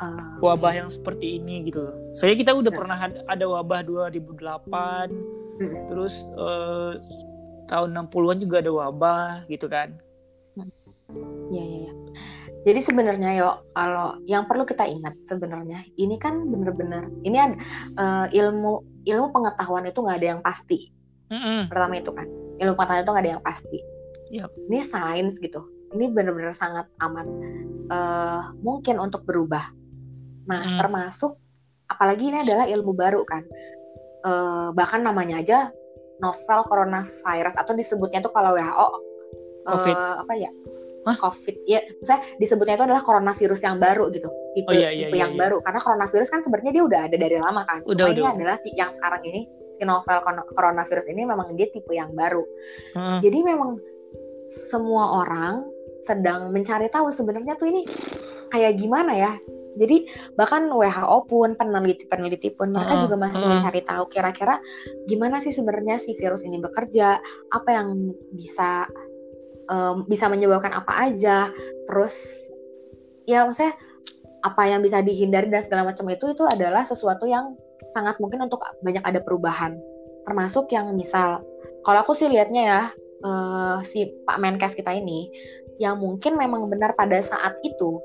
[0.00, 1.96] Eh, wabah yang seperti ini gitu loh.
[2.16, 2.78] Soalnya kita udah Nah.
[2.80, 5.12] pernah ada wabah 2008,
[5.60, 5.84] Mm.
[5.92, 6.92] terus eh,
[7.68, 9.92] tahun 60-an juga ada wabah gitu kan.
[11.50, 11.92] Iya, iya, iya.
[12.60, 17.56] Jadi sebenarnya yo kalau yang perlu kita ingat sebenarnya ini kan bener-bener ini ada
[17.96, 20.88] eh, ilmu ilmu pengetahuan itu nggak ada yang pasti.
[21.28, 21.68] Mm-mm.
[21.68, 22.24] Pertama itu kan
[22.56, 23.78] ilmu pengetahuan itu nggak ada yang pasti.
[24.32, 24.48] Yap.
[24.70, 25.60] Ini sains gitu.
[25.92, 27.28] Ini bener-bener sangat amat
[27.92, 29.76] eh, mungkin untuk berubah.
[30.48, 30.78] Nah Mm.
[30.80, 31.36] termasuk
[31.90, 33.42] apalagi ini adalah ilmu baru kan.
[34.20, 35.58] Eh, bahkan namanya aja
[36.20, 38.88] novel coronavirus atau disebutnya tuh kalau WHO
[39.64, 39.96] Covid.
[39.96, 40.50] apa ya?
[41.08, 41.16] Hah?
[41.16, 45.16] COVID ya, saya disebutnya itu adalah coronavirus yang baru gitu, tipe Oh, iya, iya, tipe
[45.16, 45.40] iya, yang iya.
[45.40, 45.56] baru.
[45.64, 47.80] Karena coronavirus kan sebenarnya dia udah ada dari lama kan.
[47.88, 48.32] Udah, Cuma ini udah.
[48.36, 49.40] adalah ti- yang sekarang ini
[49.80, 50.18] si novel
[50.52, 52.44] coronavirus ini memang dia tipe yang baru.
[52.92, 53.18] Heeh.
[53.24, 53.80] Jadi memang
[54.44, 55.64] semua orang
[56.04, 57.88] sedang mencari tahu sebenarnya tuh ini
[58.52, 59.32] kayak gimana ya.
[59.78, 64.58] Jadi bahkan WHO pun peneliti-peneliti pun mereka juga masih mencari tahu kira-kira
[65.06, 67.22] gimana sih sebenarnya si virus ini bekerja,
[67.54, 68.90] apa yang bisa
[69.70, 71.54] em, bisa menyebabkan apa aja,
[71.86, 72.18] terus
[73.30, 73.78] ya maksudnya
[74.40, 77.54] apa yang bisa dihindari dan segala macam itu itu adalah sesuatu yang
[77.94, 79.78] sangat mungkin untuk banyak ada perubahan.
[80.26, 81.44] Termasuk yang misal
[81.86, 82.82] kalau aku sih lihatnya ya
[83.22, 85.30] eh, si Pak Menkes kita ini
[85.80, 88.02] yang mungkin memang benar pada saat itu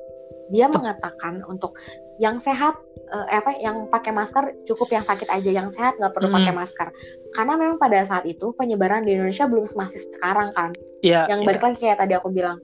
[0.50, 1.74] dia mengatakan untuk
[2.18, 6.30] yang sehat eh, apa yang pakai masker cukup yang sakit aja yang sehat nggak perlu
[6.32, 6.38] Hmm.
[6.42, 6.88] pakai masker
[7.34, 10.72] karena memang pada saat itu penyebaran di Indonesia belum semasif sekarang kan
[11.04, 11.46] Ya, yang ya.
[11.46, 12.58] balik lagi kayak tadi aku bilang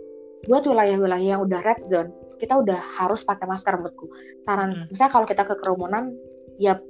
[0.49, 2.09] buat wilayah-wilayah yang udah red zone
[2.41, 4.09] kita udah harus pakai masker menurutku
[4.41, 4.85] saran Mm.
[4.89, 6.09] misalnya kalau kita ke kerumunan
[6.57, 6.81] ya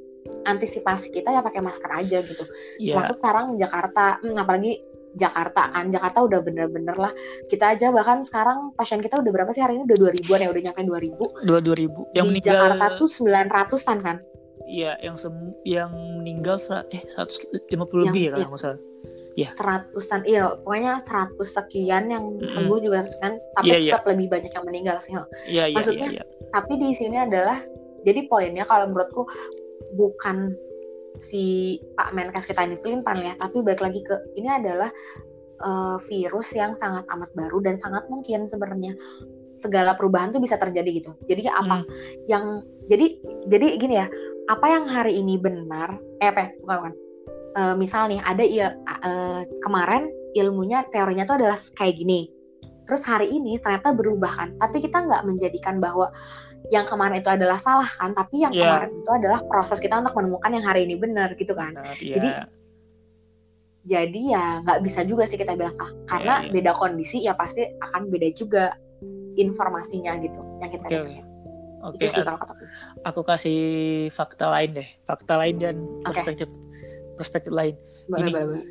[0.45, 2.43] antisipasi kita ya pakai masker aja gitu
[2.79, 2.95] ya.
[2.95, 4.79] masuk sekarang Jakarta hmm, apalagi
[5.13, 7.11] Jakarta kan Jakarta udah bener-bener lah
[7.47, 10.61] kita aja bahkan sekarang pasien kita udah berapa sih hari ini udah 2000an ya udah
[10.63, 14.17] nyampe 2000 dua dua ribu yang di meninggal Jakarta tuh 900-an kan
[14.61, 15.35] Iya, yang sem
[15.67, 16.55] yang meninggal
[16.95, 18.47] eh 150 Yang- lebih ya kalau iya.
[18.47, 18.79] nggak salah.
[19.31, 19.49] Iya.
[19.55, 22.51] seratusan iya pokoknya seratus sekian yang Mm-mm.
[22.51, 23.91] sembuh juga kan tapi Iya, iya.
[23.95, 26.23] tetap lebih banyak yang meninggal sih Iya, iya, iya, Maksudnya, iya.
[26.51, 27.59] tapi di sini adalah
[28.03, 29.23] jadi poinnya kalau menurutku
[29.95, 30.51] bukan
[31.21, 33.37] si Pak Menkes kita ini pelin ya.
[33.37, 34.89] Tapi balik lagi ke ini adalah
[35.61, 38.97] eh, virus yang sangat amat baru dan sangat mungkin sebenarnya.
[39.53, 41.11] Segala perubahan tuh bisa terjadi gitu.
[41.29, 41.87] Jadi apa Hmm.
[42.25, 42.45] yang
[42.89, 43.13] jadi
[43.45, 44.09] jadi gini ya.
[44.49, 46.93] Apa yang hari ini benar eh apa ya, bukan bukan.
[47.51, 48.63] Eh, misal nih ada il,
[49.05, 52.31] eh, kemarin ilmunya teorinya tuh adalah kayak gini.
[52.87, 54.49] Terus hari ini ternyata berubah kan.
[54.57, 56.09] Tapi kita nggak menjadikan bahwa
[56.69, 58.61] yang kemarin itu adalah salah kan tapi yang Iya.
[58.63, 62.29] kemarin itu adalah proses kita untuk menemukan yang hari ini benar gitu kan Benar, Jadi,
[63.81, 66.53] jadi ya nggak bisa juga sih kita bilang salah karena Iya, iya.
[66.53, 68.63] beda kondisi ya pasti akan beda juga
[69.33, 71.23] informasinya gitu yang kita dapat.
[71.81, 72.03] oke.
[72.03, 72.53] Sih aku,
[73.01, 73.59] aku kasih
[74.11, 74.87] fakta lain deh.
[75.01, 76.45] Fakta lain dan perspektif
[77.15, 77.73] perspektif lain.
[78.05, 78.65] boleh Ini- boleh boleh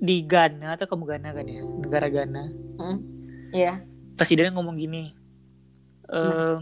[0.00, 1.60] Di Ghana atau kamu Ghana kan ya?
[1.60, 2.42] Negara Ghana.
[3.50, 3.82] iya
[4.14, 5.12] Presidennya ngomong gini.
[6.06, 6.56] eh,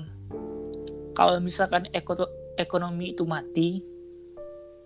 [1.12, 3.80] kalau misalkan eko- ekonomi itu mati,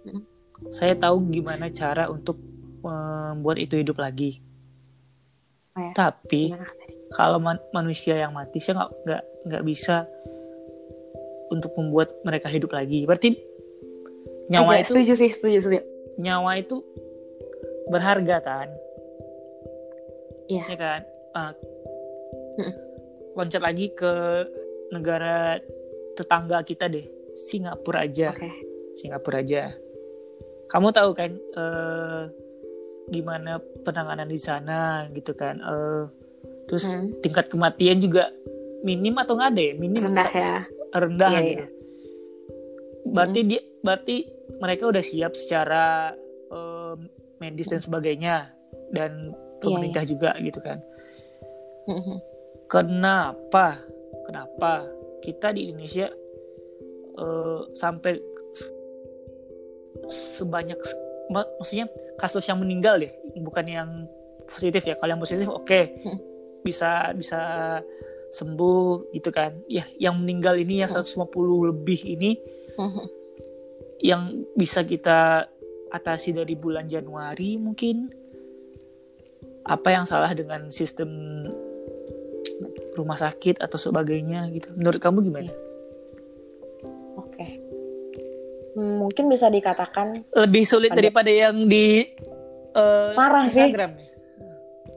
[0.06, 0.22] Hmm.
[0.70, 2.38] saya tahu gimana cara untuk
[2.80, 4.38] membuat itu hidup lagi.
[5.74, 6.70] Oh ya, Tapi gimana
[7.12, 10.06] kalau man- manusia yang mati saya nggak nggak nggak bisa
[11.46, 13.38] untuk membuat mereka hidup lagi berarti
[14.50, 15.82] nyawa Iya, itu setuju sih setuju setuju
[16.18, 16.82] nyawa itu
[17.86, 18.68] berharga kan
[20.50, 20.62] Iya.
[20.66, 21.00] ya kan
[22.58, 22.74] Mm-mm.
[23.38, 24.12] loncat lagi ke
[24.90, 25.60] negara
[26.16, 27.04] tetangga kita deh
[27.36, 28.32] Singapura aja.
[28.32, 28.48] Oke.
[28.96, 29.76] Singapura aja.
[30.66, 32.22] Kamu tahu kan eh,
[33.06, 36.04] gimana penanganan di sana gitu kan Eh,
[36.66, 37.14] terus Hmm.
[37.20, 38.32] tingkat kematian juga
[38.82, 39.74] minim atau nggak ada ya?
[39.76, 40.56] Minim Rendah ya.
[40.90, 41.64] rendah Iya, gitu.
[43.06, 44.16] berarti dia berarti
[44.56, 46.16] mereka udah siap secara
[46.48, 46.94] eh,
[47.36, 48.48] medis dan sebagainya
[48.90, 50.80] dan pemerintah juga gitu kan.
[51.86, 52.18] Mhm.
[52.66, 53.78] kenapa?
[54.26, 54.82] Kenapa
[55.26, 56.06] kita di Indonesia
[57.16, 58.14] eh, sampai
[60.06, 60.78] sebanyak
[61.28, 63.10] mak- maksudnya kasus yang meninggal deh
[63.42, 63.90] bukan yang
[64.46, 66.18] positif ya kalau yang positif oke Hmm.
[66.62, 67.40] bisa bisa
[68.30, 71.02] sembuh gitu kan ya yang meninggal ini yang Hmm.
[71.02, 71.26] 150
[71.66, 72.30] lebih ini
[72.76, 73.04] Mhm.
[74.04, 75.48] yang bisa kita
[75.88, 78.12] atasi dari bulan Januari mungkin
[79.64, 81.10] apa yang salah dengan sistem
[82.96, 85.52] rumah sakit atau sebagainya gitu menurut kamu gimana
[87.14, 87.46] oke
[88.72, 92.12] Hmm, mungkin bisa dikatakan lebih sulit Ada- daripada yang di
[92.70, 93.56] eh, Parah sih.
[93.62, 94.12] Instagram ya iya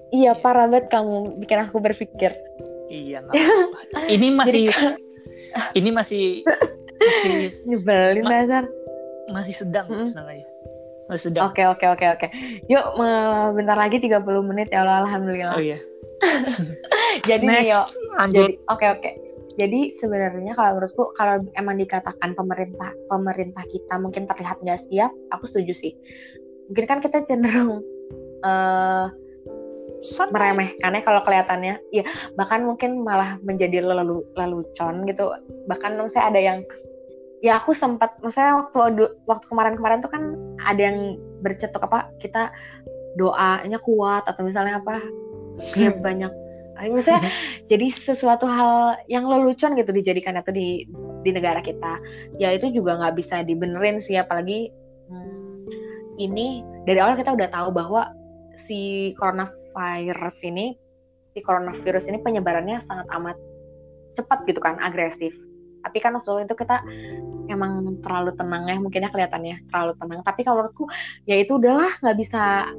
[0.10, 0.32] Iya.
[0.36, 2.34] parah banget kamu bikin aku berpikir
[2.88, 3.24] iya
[4.08, 4.68] ini masih
[5.72, 6.44] ini masih
[7.00, 8.64] masih nyebelin Ma- dasar
[9.30, 10.10] masih sedang Mm-mm.
[10.10, 10.46] sedang aja
[11.08, 12.28] masih sedang Oke oke oke oke.
[12.66, 12.86] Yuk
[13.54, 15.54] bentar lagi 30 menit ya Allah alhamdulillah.
[15.54, 15.80] oh iya
[17.30, 17.82] Jadi nih next yo.
[18.20, 19.12] lanjut Jadi oke oke.
[19.60, 25.44] Jadi sebenarnya kalau menurutku kalau emang dikatakan pemerintah pemerintah kita mungkin terlihat nggak siap, aku
[25.52, 25.94] setuju sih.
[26.72, 27.84] Mungkin kan kita cenderung
[28.40, 29.08] eh
[30.00, 30.32] Santai.
[30.32, 31.76] meremehkan ya kalau kelihatannya.
[31.92, 32.08] Iya,
[32.40, 35.28] bahkan mungkin malah menjadi lalu lelucon gitu.
[35.68, 36.64] Bahkan saya ada yang
[37.44, 40.24] ya aku sempat maksudnya waktu waktu kemarin-kemarin tuh kan
[40.68, 42.52] ada yang bercetuk apa kita
[43.16, 45.00] doanya kuat atau misalnya apa
[45.76, 46.32] ya banyak.
[46.80, 47.20] Maksudnya
[47.72, 50.68] jadi sesuatu hal yang lelucon gitu dijadikan itu di
[51.28, 52.00] di negara kita.
[52.40, 54.72] Ya itu juga nggak bisa dibenerin sih apalagi
[55.12, 55.68] hmm,
[56.20, 58.08] ini dari awal kita udah tahu bahwa
[58.56, 60.76] si coronavirus ini
[61.36, 63.38] si coronavirus ini penyebarannya sangat amat
[64.16, 65.36] cepat gitu kan agresif.
[65.80, 66.84] Tapi kan waktu itu kita
[67.48, 70.20] emang terlalu tenang ya mungkinnya kelihatannya terlalu tenang.
[70.24, 70.86] Tapi kalau menurutku
[71.28, 72.72] ya itu udahlah nggak bisa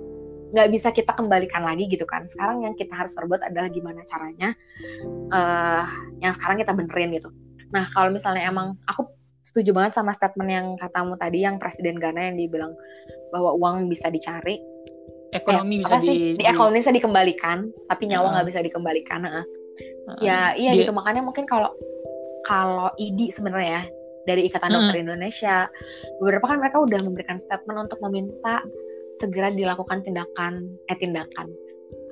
[0.50, 2.26] nggak bisa kita kembalikan lagi gitu kan.
[2.26, 4.54] Sekarang yang kita harus perbuat adalah gimana caranya
[5.30, 5.84] eh
[6.20, 7.30] yang sekarang kita benerin gitu.
[7.70, 9.06] Nah kalau misalnya emang aku
[9.40, 12.72] setuju banget sama statement yang katamu tadi yang presiden Ghana yang dibilang
[13.30, 14.58] bahwa uang bisa dicari.
[15.30, 19.44] Ekonomi Eh, bisa di, di ekonomi bisa dikembalikan tapi nyawa nggak bisa dikembalikan heeh.
[20.18, 20.90] di- ya iya dia- gitu.
[20.90, 21.70] Makanya mungkin kalau
[22.42, 23.82] kalau ID sebenarnya ya
[24.26, 25.70] dari Ikatan Dokter Indonesia
[26.18, 28.60] beberapa kan mereka udah memberikan statement untuk meminta
[29.20, 31.46] segera dilakukan tindakan eh tindakan.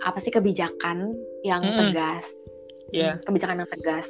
[0.05, 1.79] Apa sih kebijakan yang Mm-mm.
[1.91, 2.29] tegas?
[2.93, 4.07] Ya Hmm, kebijakan yang tegas.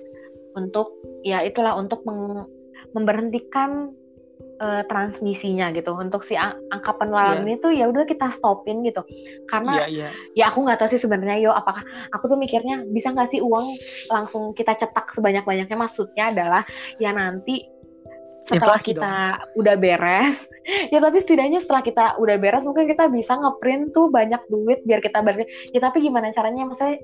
[0.59, 0.91] Untuk
[1.23, 2.51] ya itulah untuk meng-
[2.93, 3.95] memberhentikan
[4.59, 5.95] eh, transmisinya gitu.
[5.95, 7.47] Untuk si ang- angka penularan Iya.
[7.47, 9.07] ini tuh ya udah kita stopin gitu.
[9.47, 10.09] Karena Iya, iya.
[10.35, 13.79] ya aku nggak tahu sih sebenarnya yo apakah aku tuh mikirnya bisa nggak sih uang
[14.11, 16.63] langsung kita cetak sebanyak banyaknya maksudnya adalah
[16.99, 17.71] ya nanti
[18.49, 19.15] setelah Inflasi kita
[19.61, 20.49] udah beres
[20.93, 25.05] ya tapi setidaknya setelah kita udah beres mungkin kita bisa ngeprint tuh banyak duit biar
[25.05, 25.49] kita balik.
[25.73, 26.65] Ya tapi gimana caranya?
[26.65, 26.97] Maksudnya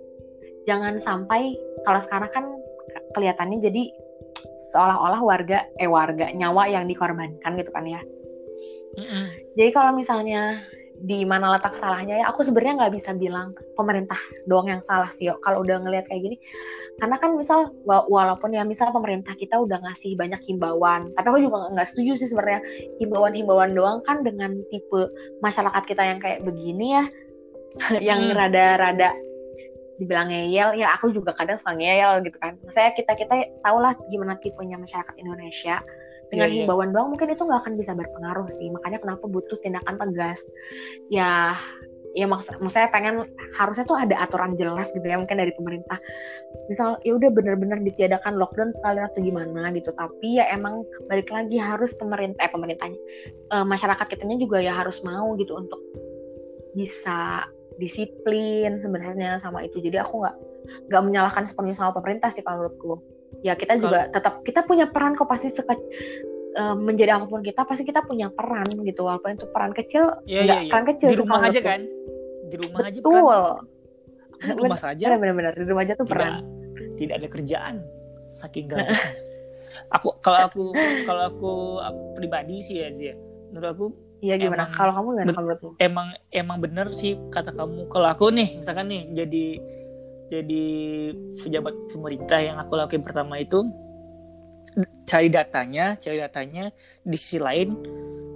[0.65, 1.53] jangan sampai
[1.85, 2.45] kalau sekarang kan
[3.13, 3.83] kelihatannya jadi
[4.73, 8.01] seolah-olah warga eh warga nyawa yang dikorbankan gitu kan ya.
[8.95, 9.27] Mm-mm.
[9.59, 10.63] jadi kalau misalnya
[11.05, 14.17] di mana letak salahnya ya aku sebenarnya nggak bisa bilang pemerintah
[14.49, 15.37] doang yang salah sih yo.
[15.45, 16.37] Kalau udah ngelihat kayak gini
[16.97, 21.41] karena kan misal wa- walaupun ya misal pemerintah kita udah ngasih banyak himbauan tapi aku
[21.43, 22.63] juga nggak setuju sih sebenarnya
[23.03, 25.11] himbauan-himbauan doang kan dengan tipe
[25.43, 27.05] masyarakat kita yang kayak begini ya
[28.15, 28.39] yang Hmm.
[28.39, 29.11] rada-rada
[29.95, 32.59] dibilang ngeyel ya aku juga kadang suka ngeyel gitu kan.
[32.71, 35.79] Saya kita kita tahu lah gimana tipenya masyarakat Indonesia
[36.33, 36.59] dengan Iya, iya.
[36.65, 38.69] himbauan doang mungkin itu nggak akan bisa berpengaruh sih.
[38.73, 40.41] Makanya kenapa butuh tindakan tegas.
[41.13, 41.59] Ya
[42.15, 43.27] ya maks maksudnya pengen
[43.59, 45.99] harusnya tuh ada aturan jelas gitu ya mungkin dari pemerintah.
[46.71, 49.91] Misal ya udah bener-bener ditiadakan lockdown sekalian atau gimana gitu.
[49.91, 53.01] Tapi ya emang balik lagi harus pemerintah eh pemerintahnya
[53.51, 55.83] eh, masyarakat kitanya juga ya harus mau gitu untuk
[56.75, 57.47] bisa
[57.83, 59.83] disiplin sebenarnya sama itu.
[59.83, 60.37] Jadi aku nggak
[60.89, 63.03] nggak menyalahkan sepenuhnya sama pemerintah sih kalau menurutku
[63.45, 65.77] ya kita juga tetap kita punya peran kok pasti seke,
[66.57, 70.41] eh, menjadi apa pun kita pasti kita punya peran gitu walaupun itu peran kecil Iya,
[70.49, 70.71] nggak iya, iya.
[70.73, 71.81] peran kecil Di rumah aja kan?
[72.49, 74.57] Di rumah aja betul peran.
[74.65, 76.35] Rumah saja benar-benar di rumah aja tuh tidak peran
[76.97, 77.75] tidak ada kerjaan
[78.25, 78.97] saking gabutnya.
[79.93, 80.63] aku kalau aku
[81.05, 81.53] kalau aku
[82.17, 83.15] pribadi sih ya Zia.
[83.53, 83.87] Menurut aku
[84.25, 88.57] iya gimana kalau kamu gimana menurutmu emang emang bener sih kata kamu kalau aku nih
[88.57, 89.45] misalkan nih jadi
[90.43, 90.65] jadi
[91.39, 93.63] pejabat pemerintah yang aku lakuin pertama itu
[95.07, 96.75] cari datanya cari datanya
[97.07, 97.79] di sisi lain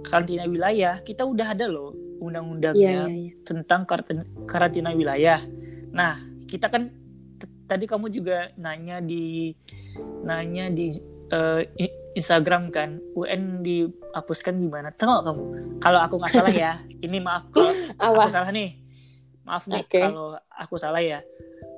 [0.03, 1.03] karantina wilayah.
[1.03, 5.43] Kita udah ada loh undang-undangnya iya iya tentang karantina, karantina wilayah.
[5.91, 6.91] Nah kita kan
[7.69, 9.53] tadi kamu juga nanya di
[10.23, 10.95] nanya di
[11.77, 14.89] I- Instagram kan UN dihapuskan gimana?
[14.89, 15.43] Nggak kamu?
[15.79, 18.79] Kalau aku nggak salah ya ini maaf kalau aku salah nih.
[19.45, 20.01] Maaf nih Oke.
[20.01, 21.21] kalau aku salah ya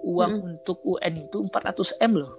[0.04, 0.48] uang Mm.
[0.56, 2.34] untuk UN itu 400 m loh.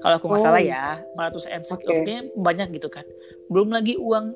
[0.00, 0.46] Kalau aku nggak Oh.
[0.48, 0.84] salah ya
[1.14, 1.84] 400 m Oke.
[1.86, 3.04] Oke, banyak gitu kan.
[3.48, 4.32] Belum lagi uang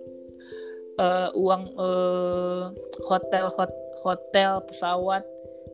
[0.94, 2.64] eh, uang eh,
[3.02, 5.26] hotel hot- hotel pesawat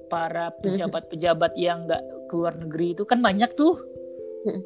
[0.06, 3.76] para pejabat-pejabat yang nggak keluar negeri itu kan banyak tuh.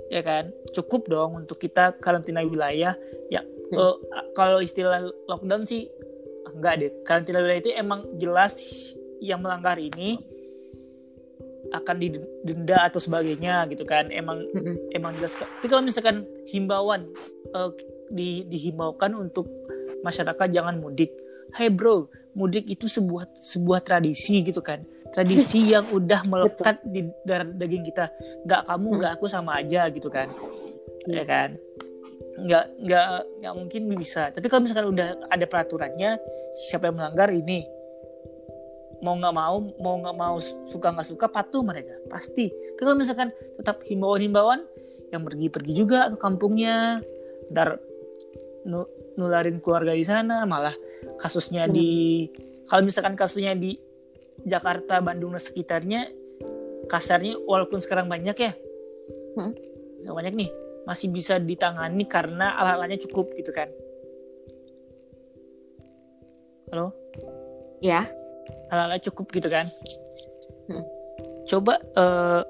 [0.07, 0.55] Ya kan?
[0.71, 2.95] Cukup dong untuk kita karantina wilayah.
[3.29, 3.95] Ya eh,
[4.33, 5.91] kalau istilah lockdown sih
[6.47, 6.91] enggak deh.
[7.03, 8.55] Karantina wilayah itu emang jelas
[9.19, 10.21] yang melanggar ini
[11.75, 14.09] akan didenda atau sebagainya gitu kan.
[14.15, 14.43] Emang
[14.95, 17.11] emang jelas tapi kalau misalkan himbauan
[17.51, 17.71] eh,
[18.13, 19.49] di dihimbaukan untuk
[20.07, 21.11] masyarakat jangan mudik.
[21.55, 24.83] Hey bro mudik itu sebuah sebuah tradisi gitu kan.
[25.15, 28.11] Tradisi yang udah melekat di darah daging kita.
[28.45, 28.97] Nggak kamu Hmm.
[29.01, 30.29] nggak aku sama aja gitu kan.
[31.07, 31.23] Iya.
[31.23, 31.49] ya kan?
[32.35, 33.07] Nggak nggak
[33.43, 34.35] nggak mungkin bisa.
[34.35, 36.19] Tapi kalau misalkan udah ada peraturannya
[36.67, 37.31] siapa yang melanggar?
[37.31, 37.74] Ini
[39.05, 43.29] mau nggak mau mau nggak mau suka nggak suka patuh mereka pasti tapi kalau misalkan
[43.61, 44.65] tetap himbauan-himbauan
[45.13, 46.99] yang pergi-pergi juga ke kampungnya
[47.53, 47.79] ntar
[48.65, 48.89] nu-
[49.21, 50.73] nularin keluarga di sana malah
[51.21, 51.75] kasusnya Hmm.
[51.77, 51.91] di
[52.65, 53.77] kalau misalkan kasusnya di
[54.49, 56.09] Jakarta Bandung dan sekitarnya
[56.89, 58.53] kasarnya walaupun sekarang banyak ya
[59.35, 59.51] Hmm.
[59.99, 60.51] Bisa banyak nih
[60.85, 63.67] masih bisa ditangani karena alat-alatnya cukup gitu kan
[66.71, 66.93] halo
[67.81, 68.05] ya
[68.71, 69.69] alat-alat cukup gitu kan.
[70.65, 70.81] Hmm.
[71.45, 72.43] coba eh,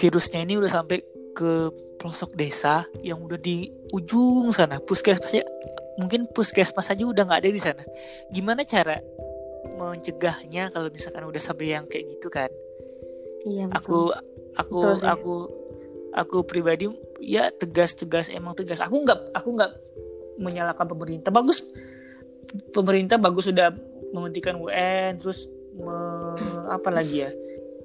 [0.00, 1.04] virusnya ini udah sampai
[1.36, 1.68] ke
[2.00, 4.80] pelosok desa yang udah di ujung sana.
[4.80, 5.44] Puskesmasnya
[5.96, 7.82] mungkin puskesmas aja udah nggak ada di sana.
[8.28, 9.00] Gimana cara
[9.74, 12.50] mencegahnya kalau misalkan udah sampai yang kayak gitu kan?
[13.44, 14.60] Iya aku betul.
[14.60, 15.08] aku Betul sih.
[15.08, 15.34] aku
[16.14, 16.84] aku pribadi
[17.24, 18.84] ya tegas-tegas emang tegas.
[18.84, 19.72] Aku nggak aku nggak
[20.38, 21.32] menyalahkan pemerintah.
[21.32, 21.64] Bagus.
[22.70, 23.74] Pemerintah bagus sudah
[24.14, 27.30] menghentikan UN terus me- apa lagi ya?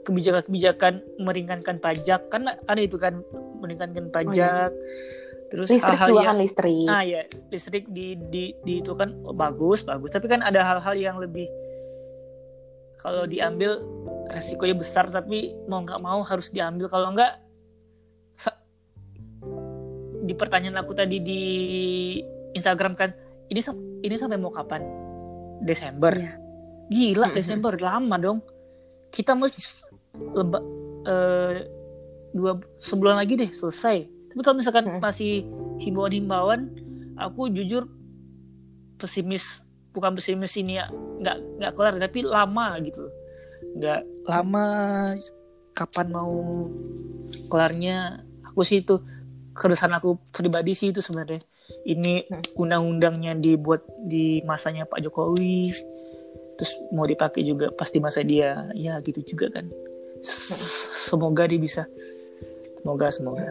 [0.06, 2.30] Kebijakan-kebijakan meringankan pajak.
[2.30, 3.26] Kan ada itu kan
[3.60, 4.72] meringankan pajak.
[5.50, 5.82] Terus Oh, iya.
[5.82, 6.86] listrik hal-hal juga yang kan listrik.
[6.86, 10.14] Ah ya listrik di di di itu kan oh, bagus bagus.
[10.14, 11.50] Tapi kan ada hal-hal yang lebih
[13.02, 13.82] kalau diambil
[14.30, 16.86] resikonya besar tapi mau nggak mau harus diambil.
[16.86, 17.50] Kalau nggak
[20.30, 21.42] di pertanyaan aku tadi di
[22.54, 23.10] Instagram kan
[23.50, 23.58] ini
[24.06, 25.09] ini sampai mau kapan
[25.64, 26.14] Desember.
[26.16, 26.34] Iya.
[26.90, 27.28] gila.
[27.36, 27.74] Desember.
[27.78, 28.40] Lama dong.
[29.10, 29.50] Kita mau
[30.36, 30.60] leba
[31.06, 31.56] eh,
[32.34, 33.98] dua sebulan lagi deh selesai.
[34.34, 35.46] Tapi kalau misalkan masih
[35.82, 36.70] himbauan-himbauan
[37.18, 37.90] aku jujur
[39.00, 39.64] pesimis
[39.96, 43.10] bukan pesimis ini ya nggak nggak kelar tapi lama gitu.
[43.78, 44.66] Nggak lama
[45.74, 46.68] kapan mau
[47.50, 49.00] kelarnya aku sih itu
[49.56, 51.40] keresahan aku pribadi sih itu sebenarnya
[51.90, 52.42] ini Hmm.
[52.56, 55.74] undang-undangnya dibuat di masanya Pak Jokowi
[56.54, 59.66] terus mau dipakai juga pas di masa dia ya gitu juga kan.
[61.00, 61.84] Semoga dia bisa.
[62.78, 63.48] Semoga semoga.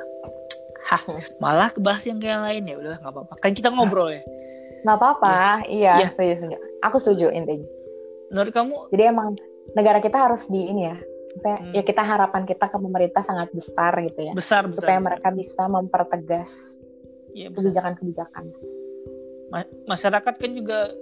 [0.85, 1.21] Hah Hmm.
[1.39, 3.35] malah kebahas yang kayak lain ya udah nggak apa-apa.
[3.39, 4.23] Kan kita ngobrol ya.
[4.81, 5.33] Nggak apa-apa.
[5.67, 6.09] Iya Iya.
[6.11, 6.57] setuju setuju.
[6.81, 7.69] Aku setuju intinya.
[8.29, 8.75] Menurut kamu?
[8.89, 9.29] Jadi emang
[9.73, 10.97] negara kita harus di ini ya.
[11.29, 11.73] Maksudnya, Hmm.
[11.73, 14.33] ya kita harapan kita ke pemerintah sangat besar gitu ya.
[14.33, 15.07] Besar besar, supaya besar.
[15.13, 16.51] mereka bisa mempertegas
[17.35, 17.53] Besar.
[17.55, 18.45] kebijakan-kebijakan.
[19.49, 20.93] Ma- masyarakat kan juga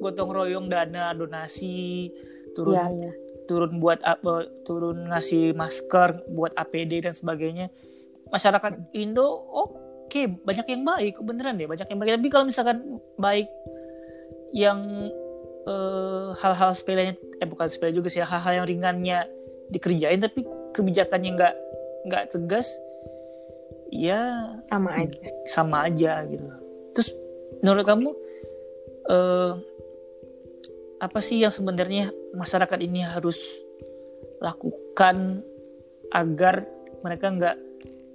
[0.00, 2.12] gotong royong dana donasi
[2.52, 3.12] turun iya iya.
[3.48, 7.72] turun buat apa turun ngasih masker buat APD dan sebagainya.
[8.28, 12.12] Masyarakat Indo oke banyak yang baik beneran deh banyak yang baik.
[12.20, 13.48] Tapi kalau misalkan baik
[14.52, 14.80] yang
[15.66, 19.28] eh, hal-hal sepelenya eh bukan sepele juga sih hal-hal yang ringannya
[19.68, 21.54] dikerjain tapi kebijakannya nggak
[22.06, 22.70] nggak tegas
[23.92, 26.46] ya sama aja sama aja gitu.
[26.96, 27.08] Terus
[27.62, 28.10] menurut kamu
[29.06, 29.52] eh
[30.96, 33.36] apa sih yang sebenarnya masyarakat ini harus
[34.40, 35.44] lakukan
[36.12, 36.64] agar
[37.04, 37.56] mereka nggak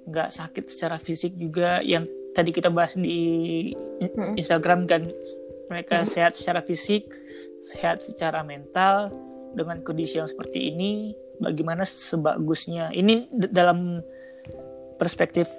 [0.10, 3.72] nggak sakit secara fisik juga yang tadi kita bahas di.
[4.34, 5.06] Instagram kan
[5.70, 6.10] mereka Mm.
[6.10, 7.06] sehat secara fisik,
[7.62, 9.14] sehat secara mental
[9.54, 14.02] dengan kondisi yang seperti ini bagaimana sebagusnya ini dalam
[15.02, 15.50] perspektif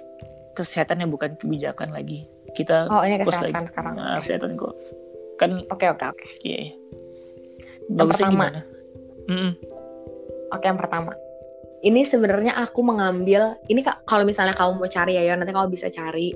[0.55, 4.73] kesehatannya bukan kebijakan lagi kita oh ini kesehatan lagi sekarang Nah, kesehatan kok
[5.35, 6.73] kan oke oke oke iya iya.
[7.91, 8.35] bagusnya pertama.
[8.47, 8.59] gimana
[9.23, 9.51] Mm-mm.
[10.51, 11.15] Oke, yang pertama.
[11.79, 15.67] Ini sebenarnya aku mengambil ini Kak, kalau misalnya kamu mau cari ya, Yon, nanti kamu
[15.67, 16.31] bisa cari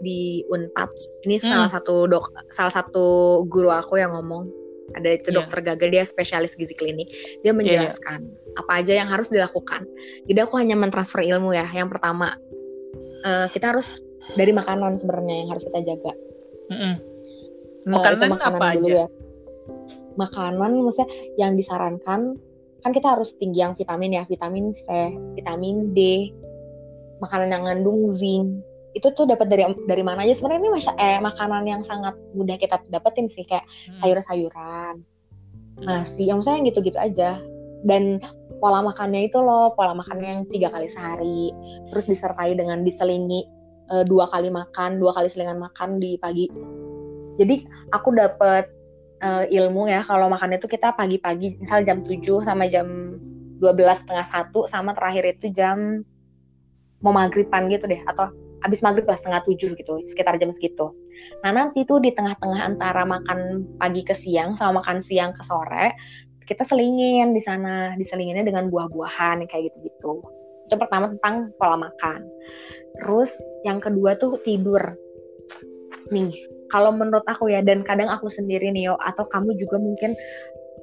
[0.00, 0.90] di Unpad.
[1.24, 1.46] Ini Hmm.
[1.46, 3.04] salah satu dok salah satu
[3.46, 4.48] guru aku yang ngomong.
[4.96, 5.36] Ada itu Iya.
[5.40, 7.08] dokter gagal dia spesialis gizi klinik.
[7.40, 8.26] Dia menjelaskan
[8.58, 9.86] apa aja yang harus dilakukan.
[10.26, 11.66] Jadi aku hanya mentransfer ilmu ya.
[11.70, 12.34] Yang pertama,
[13.24, 14.02] eh, kita harus
[14.34, 16.12] dari makanan sebenarnya yang harus kita jaga.
[16.70, 16.94] Mm-mm.
[17.80, 19.06] Eh, itu makanan apa dulu aja ya.
[20.18, 21.08] Makanan maksudnya
[21.40, 22.36] yang disarankan
[22.80, 24.88] kan kita harus tinggi yang vitamin ya, vitamin C,
[25.36, 26.32] vitamin D,
[27.20, 28.64] makanan yang mengandung zinc.
[28.96, 32.56] Itu tuh dapat dari dari mana aja sebenarnya ini masya, eh makanan yang sangat mudah
[32.58, 34.00] kita dapetin sih kayak Hmm.
[34.02, 34.94] sayur-sayuran,
[35.84, 37.30] nasi, yang maksudnya yang gitu-gitu aja.
[37.86, 38.18] Dan
[38.60, 41.50] pola makannya itu loh, pola makannya yang tiga kali sehari,
[41.88, 43.48] terus disertai dengan diselingi
[43.90, 46.46] eh, dua kali makan, dua kali selingan makan di pagi.
[47.40, 48.68] Jadi aku dapet
[49.24, 53.16] eh, ilmu ya kalau makan itu kita pagi-pagi, misal jam 7 sama jam
[53.60, 56.00] 12 setengah satu sama terakhir itu jam
[57.00, 60.92] mau maghriban gitu deh atau habis maghrib lah setengah tujuh gitu sekitar jam segitu.
[61.44, 65.96] Nah nanti tuh di tengah-tengah antara makan pagi ke siang sama makan siang ke sore
[66.50, 70.18] kita selingin di sana diselinginnya dengan buah-buahan kayak gitu-gitu.
[70.66, 72.26] Itu pertama tentang pola makan.
[72.98, 73.30] Terus
[73.62, 74.82] yang kedua tuh tidur.
[76.10, 76.34] Nih
[76.70, 80.14] kalau menurut aku ya dan kadang aku sendiri nih yo atau kamu juga mungkin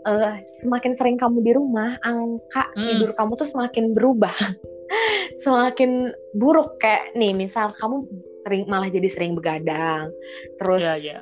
[0.03, 2.87] eh, semakin sering kamu di rumah angka Hmm.
[2.95, 4.31] tidur kamu tuh semakin berubah
[5.43, 8.03] semakin buruk kayak nih misal kamu
[8.43, 10.11] sering malah jadi sering begadang
[10.59, 11.19] terus Iya, iya.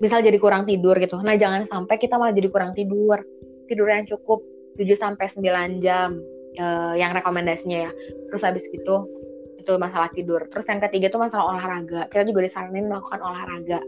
[0.00, 3.20] misal jadi kurang tidur gitu nah jangan sampai kita malah jadi kurang tidur
[3.68, 4.40] tidur yang cukup
[4.80, 6.16] 7 sampai 9 jam
[6.56, 7.92] eh, yang rekomendasinya ya.
[8.32, 9.06] Terus habis gitu
[9.58, 10.48] itu masalah tidur.
[10.48, 12.08] Terus yang ketiga tuh masalah olahraga.
[12.08, 13.84] Kita juga disaranin melakukan olahraga.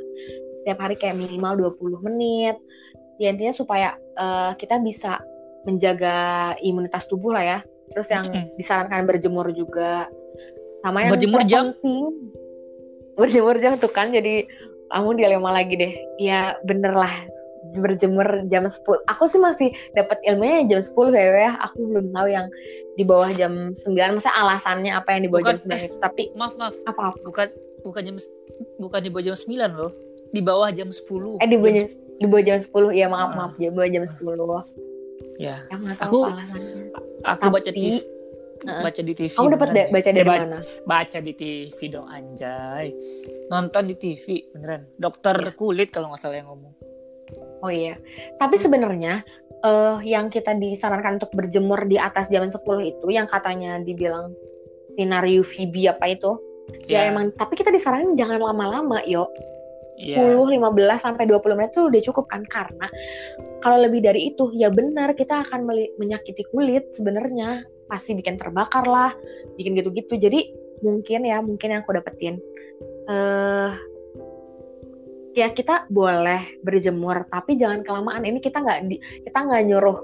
[0.60, 2.56] Setiap hari kayak minimal 20 menit.
[3.16, 5.22] Ya intinya supaya eh, kita bisa
[5.64, 7.58] menjaga imunitas tubuh lah ya.
[7.96, 8.28] Terus yang
[8.60, 10.06] disarankan berjemur juga.
[10.84, 11.76] Sama yang Berjemur jam?
[11.76, 12.32] penting
[13.20, 14.48] berjemur jam tuh kan jadi
[14.88, 15.92] kamu dilema lagi deh.
[16.16, 17.12] Ya bener lah
[17.72, 22.46] berjemur jam 10 aku sih masih dapat ilmunya jam 10 ya aku belum tahu yang
[22.94, 25.96] di bawah jam 9 masa alasannya apa yang di bawah Bukan, jam 9 itu.
[25.98, 26.74] Tapi maaf maaf.
[26.84, 27.18] Apa apa?
[27.22, 27.48] Bukan
[27.80, 28.16] bukan jam
[28.76, 29.92] bukan di bawah jam 9 loh.
[30.30, 33.30] Di bawah jam 10 eh di bawah Jam jam, di bawah jam 10 ya maaf
[33.30, 33.36] Ah.
[33.36, 33.52] maaf.
[33.54, 34.62] Di bawah jam 10
[35.38, 35.56] ya.
[35.68, 36.74] Yang Aku- alasannya.
[37.22, 37.94] aku baca Tapi- TV
[38.60, 38.82] Heeh.
[38.84, 39.86] baca di TV kamu dapat da- deh.
[39.88, 40.58] baca Eh, dari ba- mana?
[40.84, 42.86] baca di TV dong anjay.
[43.48, 44.84] Nonton di TV beneran.
[44.94, 45.56] Dokter Iya.
[45.56, 46.76] kulit kalau nggak salah yang ngomong
[47.60, 47.96] Oh iya.
[48.40, 49.24] Tapi sebenarnya
[49.60, 54.32] eh yang kita disarankan untuk berjemur di atas jam 10 itu yang katanya dibilang
[54.96, 56.32] sinar UVB apa itu?
[56.86, 59.28] Ya, emang tapi kita disaranin jangan lama-lama, yo.
[60.00, 60.32] Iya.
[60.32, 62.88] 10, 15 sampai 20 menit tuh udah cukup kan karena
[63.60, 65.68] kalau lebih dari itu ya benar kita akan
[66.00, 69.12] menyakiti kulit sebenarnya pasti bikin terbakar lah,
[69.60, 70.16] bikin gitu-gitu.
[70.16, 72.40] Jadi mungkin ya, mungkin yang aku dapetin
[73.10, 73.70] eh
[75.32, 78.26] ya kita boleh berjemur tapi jangan kelamaan.
[78.26, 78.78] Ini kita nggak
[79.26, 79.98] kita nggak nyuruh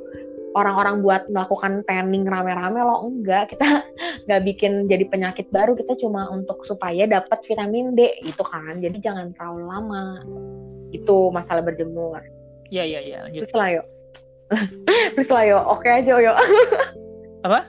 [0.56, 3.84] orang-orang buat melakukan tanning rame-rame lo enggak kita
[4.26, 8.96] nggak bikin jadi penyakit baru kita cuma untuk supaya dapat vitamin D itu kan jadi
[8.96, 10.04] jangan terlalu lama
[10.96, 12.24] itu masalah berjemur
[12.72, 13.44] Iya iya iya lanjut.
[13.44, 13.86] terus lah yuk
[15.14, 16.36] terus lah yuk oke aja yuk
[17.46, 17.60] Apa?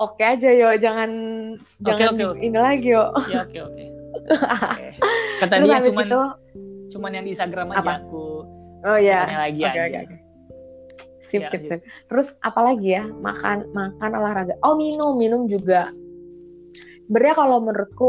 [0.00, 1.10] oke aja yuk jangan
[1.84, 2.40] Oke, jangan oke, oke.
[2.40, 3.82] ini lagi yuk Ya oke oke.
[3.84, 3.84] Oke.
[5.40, 6.20] Terus dia habis cuman itu
[6.94, 7.92] cuman yang di Instagram aja Apa?
[8.04, 8.24] aku.
[8.84, 9.98] oh ya Tanya lagi Oke, aja.
[10.04, 10.16] oke.
[11.24, 11.70] sip Ya, sip lanjut.
[11.72, 15.90] sip terus apalagi ya makan makan olahraga oh minum minum juga
[17.08, 18.08] sebenarnya kalau menurutku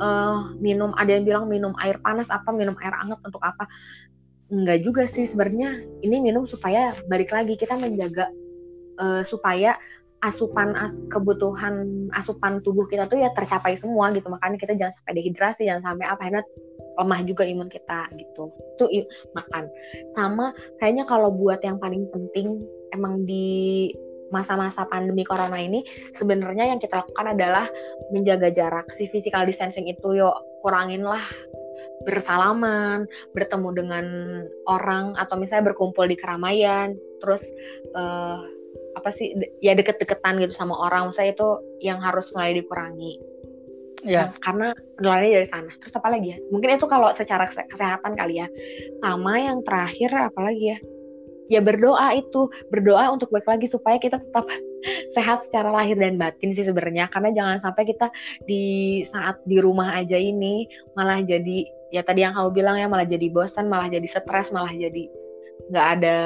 [0.00, 3.68] eh, minum ada yang bilang minum air panas apa minum air hangat untuk apa
[4.50, 8.26] enggak juga sih sebenarnya ini minum supaya balik lagi kita menjaga
[8.98, 9.76] eh, supaya
[10.24, 14.32] asupan as, kebutuhan asupan tubuh kita tuh ya tercapai semua gitu.
[14.32, 16.42] Makanya kita jangan sampai dehidrasi jangan sampai apa karena
[16.94, 18.48] lemah juga imun kita gitu.
[18.80, 19.68] Itu i- makan.
[20.16, 22.64] Sama kayaknya kalau buat yang paling penting
[22.96, 23.90] emang di
[24.32, 25.84] masa-masa pandemi corona ini
[26.16, 27.70] sebenarnya yang kita lakukan adalah
[28.10, 31.22] menjaga jarak si physical distancing itu yuk kurangin lah
[32.02, 33.06] bersalaman
[33.36, 34.06] bertemu dengan
[34.66, 37.46] orang atau misalnya berkumpul di keramaian terus
[37.94, 38.40] eh,
[38.94, 43.34] apa sih ya deket-deketan gitu sama orang saya itu yang harus mulai dikurangi
[44.04, 44.28] Ya.
[44.28, 44.68] Nah, karena
[45.00, 45.72] penularannya dari sana.
[45.80, 46.38] Terus apa lagi ya?
[46.52, 48.46] Mungkin itu kalau secara kese- kesehatan kali ya.
[49.00, 50.78] Sama yang terakhir apa lagi ya?
[51.48, 54.44] Ya berdoa itu, berdoa untuk baik lagi supaya kita tetap
[55.16, 57.08] sehat secara lahir dan batin sih sebenarnya.
[57.08, 58.12] Karena jangan sampai kita
[58.44, 63.08] di saat di rumah aja ini malah jadi ya tadi yang kamu bilang ya malah
[63.08, 65.08] jadi bosan, malah jadi stres, malah jadi
[65.70, 66.16] nggak ada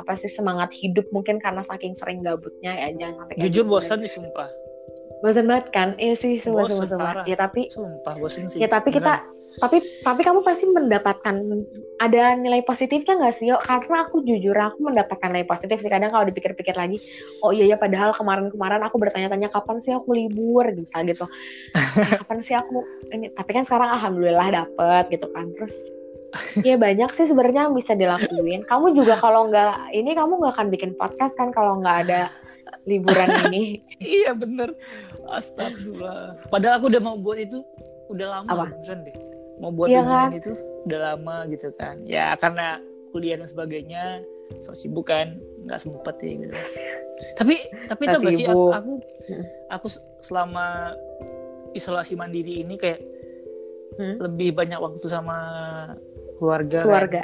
[0.00, 3.72] apa sih semangat hidup mungkin karena saking sering gabutnya ya jangan sampai Jujur gitu.
[3.72, 4.48] bosan nih sumpah.
[5.18, 7.06] bosan banget kan iya sih sumpah Bosan, sumpah, sumpah.
[7.10, 7.24] parah.
[7.26, 8.58] ya tapi Sumpah bosan sih.
[8.62, 9.26] Ya tapi kita
[9.56, 11.34] tapi tapi kamu pasti mendapatkan
[12.04, 13.48] ada nilai positifnya nggak sih?
[13.48, 13.56] Yo?
[13.64, 15.88] Karena aku jujur aku mendapatkan nilai positif sih.
[15.88, 17.00] Kadang kalau dipikir-pikir lagi,
[17.40, 21.26] oh iya ya padahal kemarin-kemaran aku bertanya-tanya kapan sih aku libur gitu gitu.
[21.98, 23.32] Ya, kapan sih aku ini?
[23.32, 25.48] Tapi kan sekarang alhamdulillah dapet gitu kan.
[25.56, 25.74] Terus
[26.60, 28.62] ya banyak sih sebenarnya yang bisa dilakuin.
[28.64, 32.20] Kamu juga kalau nggak ini kamu nggak akan bikin podcast kan kalau nggak ada
[32.84, 33.80] liburan ini.
[33.98, 34.72] Iya bener.
[35.26, 36.38] Astagfirullah.
[36.48, 37.60] Padahal aku udah mau buat itu
[38.08, 38.64] udah lama Apa?
[38.70, 39.16] beneran deh.
[39.58, 40.38] Mau buat Iya bimbingan kan?
[40.38, 40.50] itu
[40.86, 41.96] udah lama gitu kan.
[42.04, 42.78] Ya karena
[43.10, 44.04] kuliah dan sebagainya
[44.60, 46.56] so sibuk kan nggak sempet ya gitu.
[47.38, 47.54] tapi
[47.90, 48.92] tapi tau gak sih aku, aku
[49.28, 49.44] Hmm.
[49.68, 49.86] aku
[50.22, 50.94] selama
[51.72, 53.00] isolasi mandiri ini kayak
[53.98, 54.14] Hmm?
[54.22, 55.34] lebih banyak waktu sama
[56.38, 56.78] keluarga.
[56.78, 56.86] kan.
[56.86, 57.22] Keluarga.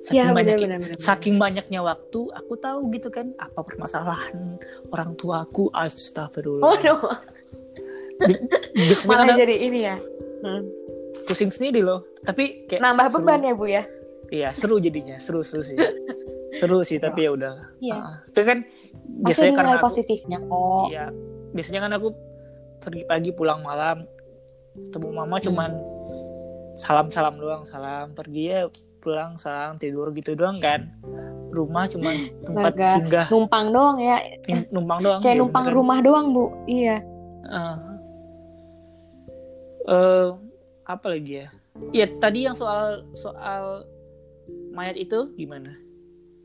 [0.00, 0.98] Saking Ya banyak benar-benar.
[0.98, 6.94] saking banyaknya waktu aku tahu gitu kan apa permasalahan orang tuaku astagfirullah Oh no,
[8.76, 9.96] biasanya malah kadang jadi ini ya.
[10.38, 10.62] Hmm.
[11.24, 13.16] pusing sendiri loh tapi kayak Nambah seru.
[13.22, 13.82] beban ya bu ya.
[14.28, 15.74] iya seru jadinya seru seru sih
[16.52, 17.96] seru sih tapi ya udah Iya.
[17.96, 20.84] Ah, tapi kan Pasti biasanya ada karena aku, positifnya kok.
[20.88, 21.04] iya
[21.50, 22.08] biasanya kan aku
[22.78, 24.04] pergi pagi pulang malam
[24.78, 25.44] ketemu mama Hmm.
[25.44, 25.97] cuman salam
[26.78, 28.60] salam doang salam pergi ya
[28.98, 30.94] pulang salam tidur gitu doang kan
[31.48, 32.88] rumah cuman tempat Astaga.
[32.92, 34.16] singgah Numpang doang ya.
[34.68, 35.76] Numpang doang Kayak Iya, numpang beneran.
[35.76, 36.44] rumah doang bu.
[36.66, 36.96] Iya.
[37.44, 37.76] Ah.
[39.84, 40.28] Eh,
[40.84, 41.46] apa lagi ya?
[41.90, 43.88] Ya tadi yang soal soal
[44.70, 45.72] mayat itu gimana?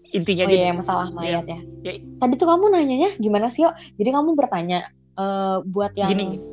[0.09, 0.61] Intinya Oh gini.
[0.61, 1.59] iya masalah mayat ya.
[1.83, 1.93] Ya.
[1.99, 3.71] Tadi tuh kamu nanyanya gimana sih yo?
[3.97, 6.45] Jadi kamu bertanya eh, buat yang Gini gini.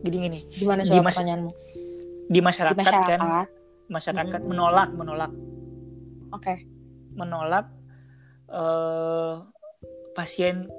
[0.00, 1.50] Gini gimana coba mas- pertanyaanmu?
[2.30, 3.18] Di Di masyarakat, masyarakat.
[3.18, 3.20] kan
[3.90, 5.32] masyarakat menolak menolak
[6.30, 6.62] Oke.
[7.12, 7.66] menolak
[8.46, 9.34] eh
[10.12, 10.70] pasien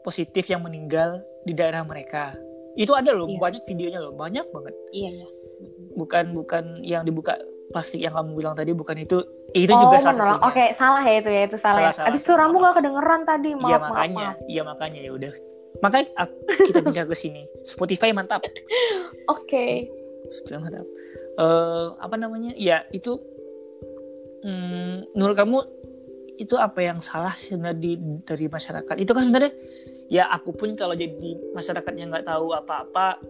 [0.00, 2.32] positif yang meninggal di daerah mereka.
[2.72, 3.36] Itu ada loh, Iya.
[3.36, 4.74] banyak videonya loh, banyak banget.
[4.90, 5.28] Iya iya.
[5.92, 7.36] Bukan bukan yang dibuka
[7.70, 9.20] plastik yang kamu bilang tadi bukan itu.
[9.52, 10.40] Itu oh juga salah.
[10.40, 11.76] Oke salah ya itu ya itu salah.
[11.76, 11.92] Salah, ya.
[11.92, 12.48] salah, Abis itu salah.
[12.48, 13.50] ramu gak kedengeran tadi.
[13.52, 14.36] Maaf Iya maaf, makanya, maaf.
[14.48, 15.32] iya makanya ya udah.
[15.80, 17.42] Makanya ak- kita pindah ke sini.
[17.62, 18.40] Spotify mantap.
[19.34, 19.92] Oke.
[20.28, 20.86] Spotify mantap.
[21.40, 22.52] Eh apa namanya?
[22.58, 23.16] Ya itu.
[24.40, 25.58] Hmm, menurut kamu
[26.40, 27.92] itu apa yang salah sebenarnya di,
[28.24, 28.94] dari masyarakat?
[28.96, 29.52] Itu kan sebenarnya
[30.08, 33.20] ya aku pun kalau jadi masyarakat yang nggak tahu apa-apa,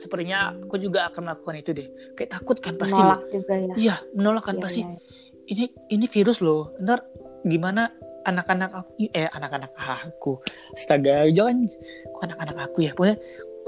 [0.00, 1.88] sepertinya aku juga akan melakukan itu deh.
[2.16, 2.96] Kayak takut kan pasti.
[2.96, 3.30] Menolak loh.
[3.36, 3.74] juga ya.
[3.76, 4.80] Iya, menolak kan Iya, pasti.
[4.80, 4.96] iya.
[5.44, 6.72] Ini ini virus loh.
[6.80, 7.04] Ntar
[7.44, 7.92] gimana
[8.24, 10.40] anak-anak aku eh anak-anak aku
[10.72, 11.68] astaga jangan
[12.16, 13.16] kok anak-anak aku ya pokoknya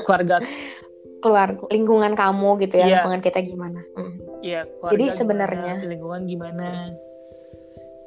[0.00, 0.36] keluarga
[1.26, 2.80] Keluar lingkungan kamu gitu ya.
[2.80, 2.90] Iya.
[2.96, 3.80] Lingkungan kita gimana?
[3.92, 4.14] Mm.
[4.78, 6.66] keluarga Jadi gimana, sebenarnya- lingkungan gimana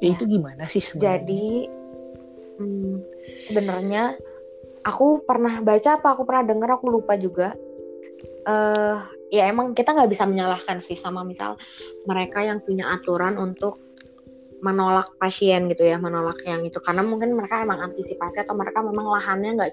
[0.00, 0.08] Ya.
[0.10, 1.46] itu gimana sih sebenarnya Jadi
[2.56, 2.94] hmm,
[3.46, 4.02] sebenarnya
[4.80, 7.52] aku pernah baca apa aku pernah dengar aku lupa juga.
[8.40, 8.96] eh
[9.30, 11.60] ya emang kita nggak bisa menyalahkan sih sama misal
[12.04, 13.76] mereka yang punya aturan untuk
[14.60, 16.78] menolak pasien gitu ya menolak yang itu.
[16.80, 19.72] Karena mungkin mereka emang antisipasi atau mereka memang lahannya nggak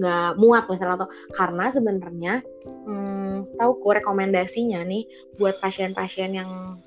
[0.00, 5.04] nggak muat misalnya atau karena sebenarnya hmm, tahu rekomendasinya nih
[5.36, 6.80] buat pasien-pasien yang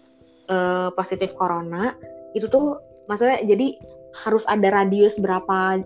[0.50, 1.94] uh, positif corona
[2.34, 3.78] itu tuh maksudnya jadi
[4.26, 5.82] harus ada radius berapa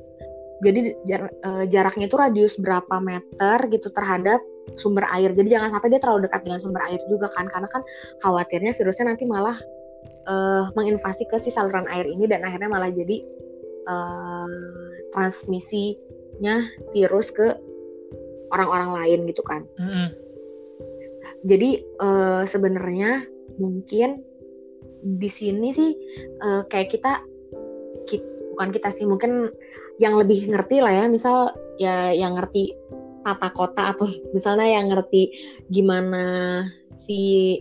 [0.62, 4.39] jadi jar, uh, jaraknya itu radius berapa meter gitu terhadap
[4.78, 5.34] sumber air.
[5.34, 7.82] Jadi jangan sampai dia terlalu dekat dengan sumber air juga kan karena kan
[8.22, 9.58] khawatirnya virusnya nanti malah
[10.28, 13.24] uh, menginvasi ke si saluran air ini dan akhirnya malah jadi
[13.88, 14.49] uh,
[15.15, 17.55] transmisinya virus ke
[18.51, 19.63] orang-orang lain gitu kan.
[19.80, 20.07] Mm -hmm.
[21.47, 21.69] Jadi
[22.01, 23.26] uh, sebenarnya
[23.57, 24.22] mungkin
[25.01, 25.91] di sini sih
[26.41, 27.22] uh, kayak kita,
[28.05, 29.49] kita bukan kita sih mungkin
[29.97, 32.78] yang lebih ngerti lah ya misal ya yang ngerti
[33.26, 34.05] tata kota atau
[34.36, 35.34] misalnya yang ngerti
[35.74, 37.57] gimana si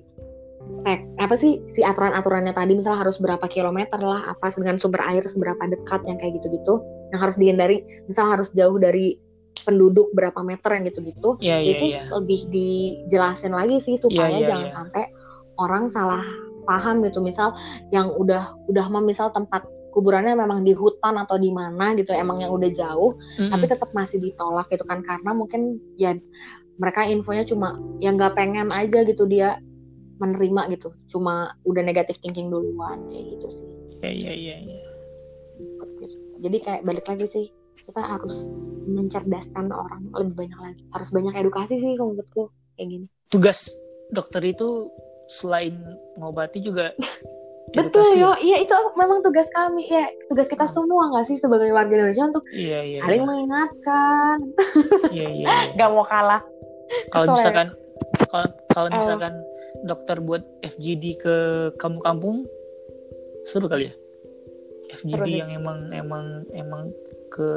[0.85, 5.25] tek apa sih si aturan-aturannya tadi misalnya harus berapa kilometer lah apa dengan sumber air
[5.29, 6.81] seberapa dekat yang kayak gitu-gitu
[7.13, 9.21] yang harus dihindari misal harus jauh dari
[9.65, 12.09] penduduk berapa meter yang gitu-gitu yeah, yeah, itu yeah.
[12.17, 14.75] lebih dijelasin lagi sih supaya yeah, yeah, jangan yeah.
[14.75, 15.05] sampai
[15.61, 16.25] orang salah
[16.65, 17.53] paham gitu misal
[17.93, 22.55] yang udah udah misal tempat kuburannya memang di hutan atau di mana gitu emang yang
[22.55, 23.51] udah jauh mm -hmm.
[23.53, 26.15] tapi tetap masih ditolak gitu kan karena mungkin ya
[26.81, 29.61] mereka infonya cuma yang nggak pengen aja gitu dia
[30.21, 33.67] menerima gitu cuma udah negatif thinking duluan kayak gitu sih
[34.05, 34.91] iya iya iya ya.
[36.45, 37.47] jadi kayak balik lagi sih
[37.89, 38.53] kita harus
[38.87, 43.73] mencerdaskan orang lebih banyak lagi harus banyak edukasi sih menurutku kayak gini tugas
[44.13, 44.93] dokter itu
[45.31, 45.81] selain
[46.21, 46.93] mengobati juga
[47.71, 50.75] Betul yo, iya itu memang tugas kami ya tugas kita hmm.
[50.75, 53.29] semua nggak sih sebagai warga Indonesia untuk iya, iya, saling iya.
[53.31, 54.37] mengingatkan.
[55.15, 55.47] Iya iya.
[55.71, 55.79] iya.
[55.79, 56.43] gak mau kalah.
[57.15, 57.71] Kalau misalkan
[58.27, 59.33] kalau kalau misalkan
[59.87, 61.37] dokter buat FGD ke
[61.81, 62.45] kampung-kampung?
[63.49, 63.95] Seru kali ya?
[64.91, 66.83] FGD seru yang emang emang emang
[67.31, 67.51] ke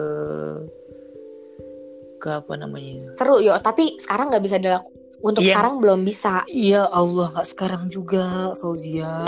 [2.21, 3.57] ke apa namanya seru yo.
[3.59, 4.93] Tapi sekarang nggak bisa dilakukan
[5.23, 6.43] untuk ya, sekarang belum bisa.
[6.47, 9.23] Iya Allah nggak sekarang juga Fauzia.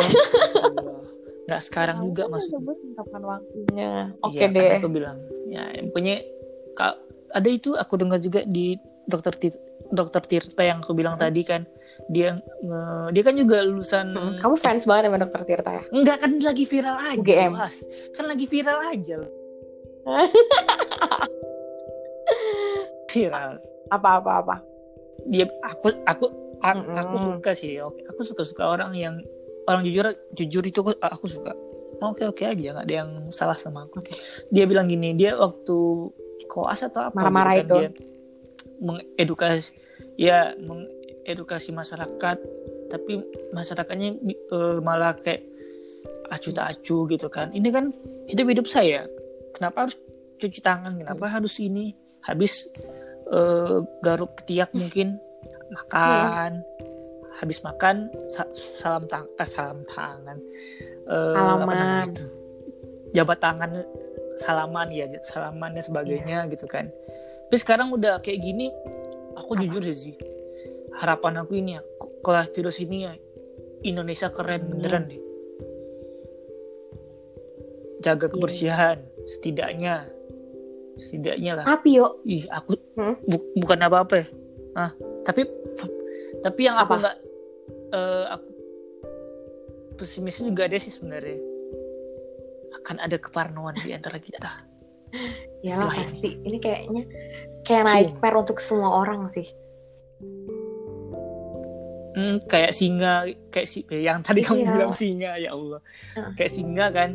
[1.45, 2.73] Nggak sekarang juga maksudnya.
[2.97, 3.91] kapan waktunya.
[4.25, 4.81] Oke okay ya, deh.
[4.81, 5.61] aku bilang ya
[5.93, 6.25] pokoknya
[7.35, 9.53] ada itu aku dengar juga di dokter
[9.93, 11.23] dokter Tirta yang aku bilang hmm.
[11.23, 11.61] tadi kan
[12.05, 12.81] dia nge,
[13.17, 14.87] dia kan juga lulusan hmm, kamu fans F...
[14.87, 15.83] banget sama dokter Tirta ya?
[15.89, 17.81] Enggak kan lagi viral aja UGM mas.
[18.13, 19.15] kan lagi viral aja
[23.15, 23.57] viral.
[23.89, 24.55] Apa apa apa?
[25.25, 26.25] Dia aku aku
[26.61, 27.01] aku, mm -hmm.
[27.01, 28.01] aku suka sih oke.
[28.13, 29.15] Aku suka suka orang yang
[29.65, 31.57] orang jujur jujur itu aku, aku suka.
[32.03, 34.03] Oke oke aja nggak ada yang salah sama aku.
[34.53, 35.77] Dia bilang gini dia waktu
[36.45, 37.75] koas atau apa marah-marah gitu kan, itu.
[37.79, 37.89] dia
[38.83, 39.71] mengedukasi
[40.19, 40.51] ya
[41.25, 42.37] mengedukasi masyarakat
[42.85, 43.17] tapi
[43.49, 44.21] masyarakatnya
[44.53, 45.41] uh, malah kayak
[46.29, 47.49] acu tak acu gitu kan.
[47.49, 47.89] Ini kan
[48.29, 49.09] hidup hidup saya.
[49.57, 49.97] Kenapa harus
[50.37, 50.93] cuci tangan?
[50.93, 51.97] Kenapa harus ini?
[52.21, 52.69] Habis
[53.33, 55.17] uh, garuk ketiak mungkin
[55.73, 56.61] makan.
[56.61, 56.73] Hmm.
[57.35, 60.39] habis makan sa salam tang eh, salam tangan.
[61.03, 62.07] Uh, salaman.
[63.11, 63.71] jabat tangan
[64.39, 66.51] salaman ya salamannya sebagainya yeah.
[66.53, 66.87] gitu kan.
[67.49, 68.71] Tapi sekarang udah kayak gini
[69.35, 69.67] aku Apa?
[69.67, 70.15] jujur sih sih
[70.95, 71.81] harapan aku ini ya
[72.23, 73.13] kalau virus ini ya
[73.85, 74.71] Indonesia keren hmm.
[74.71, 75.21] beneran deh
[78.03, 78.31] jaga iya.
[78.31, 79.27] kebersihan yeah.
[79.27, 79.95] setidaknya
[80.95, 83.15] setidaknya lah tapi yuk ih aku hmm?
[83.27, 84.27] bu bukan apa apa ya
[84.75, 84.91] ah
[85.25, 85.47] tapi
[86.45, 86.85] tapi yang apa?
[86.85, 87.17] aku nggak
[87.95, 88.47] uh, aku
[89.95, 91.39] pesimis juga ada sih sebenarnya
[92.83, 94.75] akan ada keparnoan di antara kita
[95.65, 96.29] Iyalah pasti.
[96.37, 96.45] Ini.
[96.45, 97.03] ini kayaknya
[97.65, 99.47] kayak naik per untuk semua orang sih.
[102.15, 104.47] Hmm, kayak singa, kayak si yang tadi iya.
[104.47, 105.79] kamu bilang singa ya Allah.
[106.15, 106.31] Uh.
[106.39, 107.09] Kayak singa kan.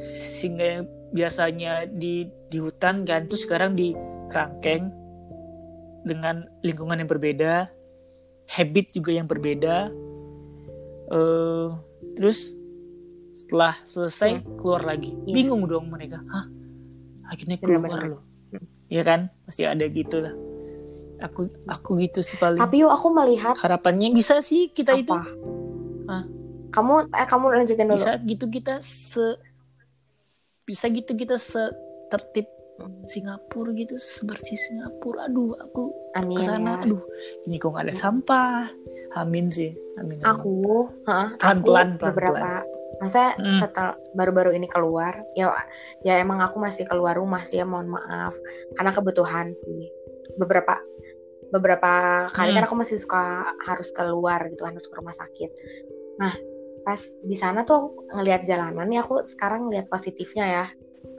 [0.00, 3.94] Singa yang biasanya di di hutan kan, terus sekarang di
[4.32, 4.90] kerangkeng
[6.02, 7.68] dengan lingkungan yang berbeda,
[8.50, 9.92] habit juga yang berbeda.
[11.12, 11.76] Uh,
[12.16, 12.56] terus
[13.36, 14.56] setelah selesai hmm.
[14.56, 15.36] keluar lagi, yeah.
[15.36, 16.18] bingung dong mereka.
[16.32, 16.48] Hah,
[17.28, 18.24] akhirnya keluar loh
[18.94, 20.34] ya kan pasti ada gitu lah
[21.22, 25.00] aku aku gitu sih paling tapi yuk aku melihat harapannya bisa sih kita apa?
[25.00, 25.14] itu
[26.10, 26.24] Hah?
[26.74, 29.38] kamu eh kamu lanjutin dulu bisa gitu kita se
[30.64, 31.60] bisa gitu kita se
[32.10, 32.48] tertib
[33.06, 36.90] Singapura gitu sebersih Singapura aduh aku amin, ke sana ya.
[36.90, 37.02] aduh
[37.46, 38.66] ini kok nggak ada sampah
[39.14, 39.70] amin sih
[40.02, 40.26] amin, amin.
[40.26, 42.64] aku pelan pelan pelan beberapa pelan
[42.98, 43.58] masa hmm.
[43.62, 45.50] setelah baru-baru ini keluar ya
[46.06, 48.34] ya emang aku masih keluar rumah sih ya mohon maaf
[48.78, 49.90] karena kebutuhan sih
[50.38, 50.78] beberapa
[51.54, 52.58] beberapa kali hmm.
[52.58, 55.50] kan aku masih suka harus keluar gitu harus ke rumah sakit
[56.18, 56.34] nah
[56.82, 60.64] pas di sana tuh ngelihat jalanan ya aku sekarang ngelihat positifnya ya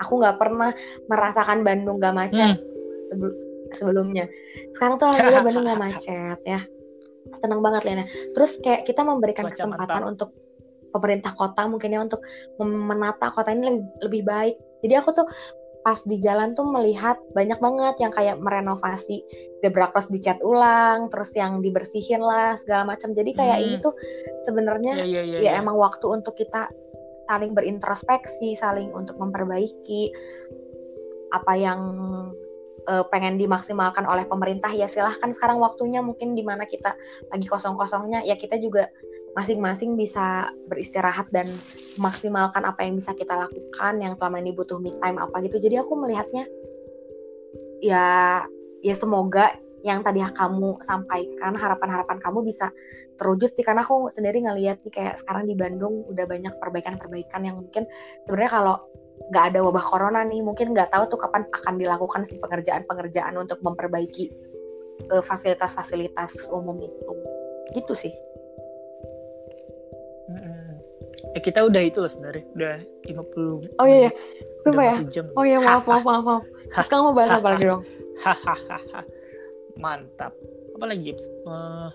[0.04, 0.76] aku nggak pernah
[1.08, 2.60] merasakan Bandung gak macet
[3.06, 3.32] Hmm.
[3.70, 4.26] sebelumnya
[4.74, 6.62] sekarang tuh alhamdulillah Bandung gak macet ya
[7.42, 10.12] senang banget Lena terus kayak kita memberikan Cuaca kesempatan mantap.
[10.12, 10.30] untuk
[10.90, 12.22] pemerintah kota mungkin ya untuk
[12.62, 14.56] menata kota ini lebih lebih baik
[14.86, 15.28] jadi aku tuh
[15.86, 19.22] pas di jalan tuh melihat banyak banget yang kayak merenovasi
[19.62, 23.66] zebra cross dicat ulang terus yang dibersihin lah segala macam jadi kayak Hmm.
[23.70, 23.94] ini tuh
[24.50, 25.62] sebenarnya Ya, ya, ya, ya ya.
[25.62, 26.74] emang waktu untuk kita
[27.30, 30.10] saling berintrospeksi, saling untuk memperbaiki
[31.34, 31.82] apa yang
[32.86, 36.94] eh, pengen dimaksimalkan oleh pemerintah ya silahkan sekarang waktunya mungkin di mana kita
[37.34, 38.90] lagi kosong-kosongnya ya kita juga
[39.36, 41.52] masing-masing bisa beristirahat dan
[42.00, 45.60] memaksimalkan apa yang bisa kita lakukan yang selama ini butuh me time apa gitu.
[45.60, 46.48] Jadi aku melihatnya
[47.84, 48.42] ya
[48.80, 52.74] ya semoga yang tadi kamu sampaikan harapan-harapan kamu bisa
[53.22, 53.62] terwujud sih.
[53.62, 57.86] Karena aku sendiri ngelihat nih kayak sekarang di Bandung udah banyak perbaikan-perbaikan yang mungkin
[58.26, 58.76] sebenarnya kalau
[59.32, 63.58] nggak ada wabah corona nih mungkin nggak tahu tuh kapan akan dilakukan si pengerjaan-pengerjaan untuk
[63.66, 64.30] memperbaiki
[65.10, 67.12] eh, fasilitas-fasilitas umum itu.
[67.74, 68.14] Gitu sih.
[71.36, 72.76] Eh, kita udah itu loh sebenarnya udah
[73.10, 74.12] 50 Oh iya, iya.
[74.66, 74.94] Sumpah ya?
[75.10, 75.26] jam.
[75.38, 76.44] Oh ya maaf maaf maaf maaf.
[76.74, 77.84] terus kamu mau bahas apa lagi dong?
[78.24, 79.02] Hahaha.
[79.76, 80.34] mantap.
[80.78, 81.14] Apa lagi?
[81.18, 81.90] Eh,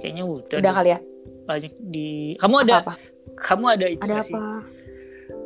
[0.00, 0.76] kayaknya udah, udah deh.
[0.78, 0.98] kali ya?
[1.46, 2.94] Banyak di kamu ada apa,
[3.38, 4.34] kamu ada itu ada sih?
[4.34, 4.79] apa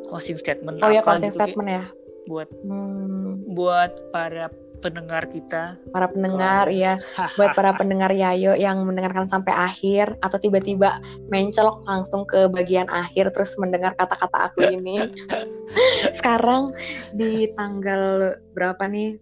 [0.06, 1.84] closing statement oh ya closing gitu statement ya
[2.24, 4.48] buat hmm, buat para
[4.80, 7.00] pendengar kita para pendengar iya
[7.40, 11.00] buat para pendengar Yayo yang mendengarkan sampai akhir atau tiba-tiba
[11.32, 15.08] mencolok langsung ke bagian akhir terus mendengar kata-kata aku ini.
[16.18, 16.68] Sekarang
[17.16, 19.16] di tanggal berapa nih?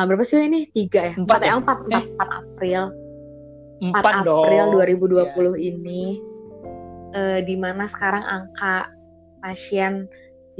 [0.00, 0.64] Ah, berapa sih ini?
[0.72, 1.14] Tiga ya?
[1.20, 1.48] Empat Empat ya?
[1.48, 1.54] ya?
[1.60, 2.82] Empat, empat, empat April.
[3.80, 6.20] 4 empat April dong 2020 ini
[7.16, 8.92] eh, di mana sekarang angka
[9.40, 10.06] pasien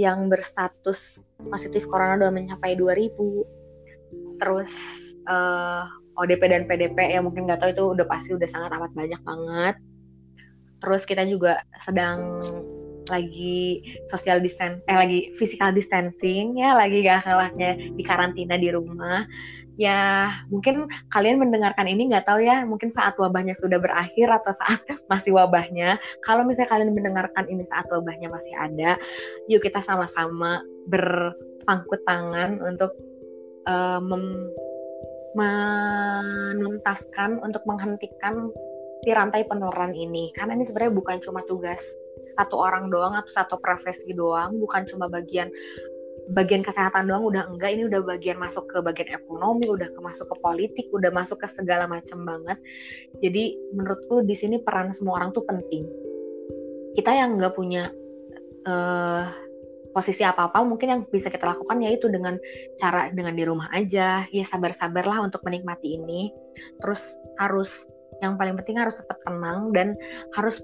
[0.00, 4.72] yang berstatus positif corona udah mencapai 2000 terus
[5.28, 5.84] eh,
[6.20, 9.76] ODP dan PDP ya mungkin nggak tahu itu udah pasti udah sangat amat banyak banget.
[10.80, 12.40] Terus kita juga sedang
[13.10, 19.26] lagi social distance eh lagi physical distancing ya lagi gak kalahnya di karantina di rumah
[19.78, 24.80] ya mungkin kalian mendengarkan ini nggak tahu ya mungkin saat wabahnya sudah berakhir atau saat
[25.12, 25.98] masih wabahnya.
[26.26, 28.96] Kalau misalnya kalian mendengarkan ini saat wabahnya masih ada
[29.46, 32.96] yuk kita sama-sama berpangku tangan untuk
[34.02, 34.50] mem-
[35.30, 38.50] menuntaskan untuk menghentikan
[39.06, 40.34] si rantai penularan ini.
[40.34, 41.78] Karena ini sebenarnya bukan cuma tugas
[42.38, 45.52] satu orang doang atau satu profesi doang bukan cuma bagian
[46.30, 47.76] bagian kesehatan doang udah enggak.
[47.76, 51.48] Ini udah bagian masuk ke bagian ekonomi udah ke masuk ke politik udah masuk ke
[51.48, 52.58] segala macam banget.
[53.24, 55.88] Jadi menurutku di sini peran semua orang tuh penting.
[56.94, 57.88] Kita yang nggak punya
[58.68, 59.24] eh,
[59.90, 62.38] posisi apa apa mungkin yang bisa kita lakukan yaitu dengan
[62.78, 64.24] cara dengan di rumah aja.
[64.30, 66.30] Ya sabar-sabarlah untuk menikmati ini.
[66.82, 67.02] Terus
[67.40, 67.70] harus
[68.20, 69.96] yang paling penting harus tetap tenang dan
[70.36, 70.60] harus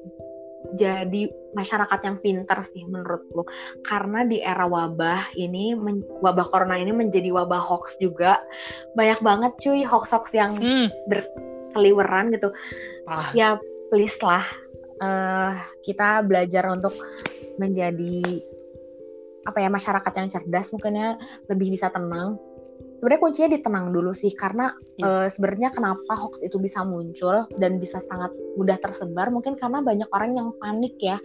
[0.75, 3.47] jadi masyarakat yang pintar sih menurutku
[3.87, 8.43] karena di era wabah ini men- wabah corona ini menjadi wabah hoax juga.
[8.99, 10.89] Banyak banget cuy hoax-hoax yang Hmm.
[11.71, 12.51] seliweran gitu.
[13.07, 13.61] Ah, ya
[13.93, 14.45] please lah.
[14.97, 15.53] Eh,
[15.85, 16.97] kita belajar untuk
[17.61, 18.43] menjadi
[19.47, 22.35] apa ya masyarakat yang cerdas mungkinnya lebih bisa tenang
[22.99, 25.05] sebenarnya kuncinya di tenang dulu sih karena Iya.
[25.05, 29.29] eh, sebenarnya kenapa hoax itu bisa muncul dan bisa sangat mudah tersebar?
[29.29, 31.21] Mungkin karena banyak orang yang panik ya.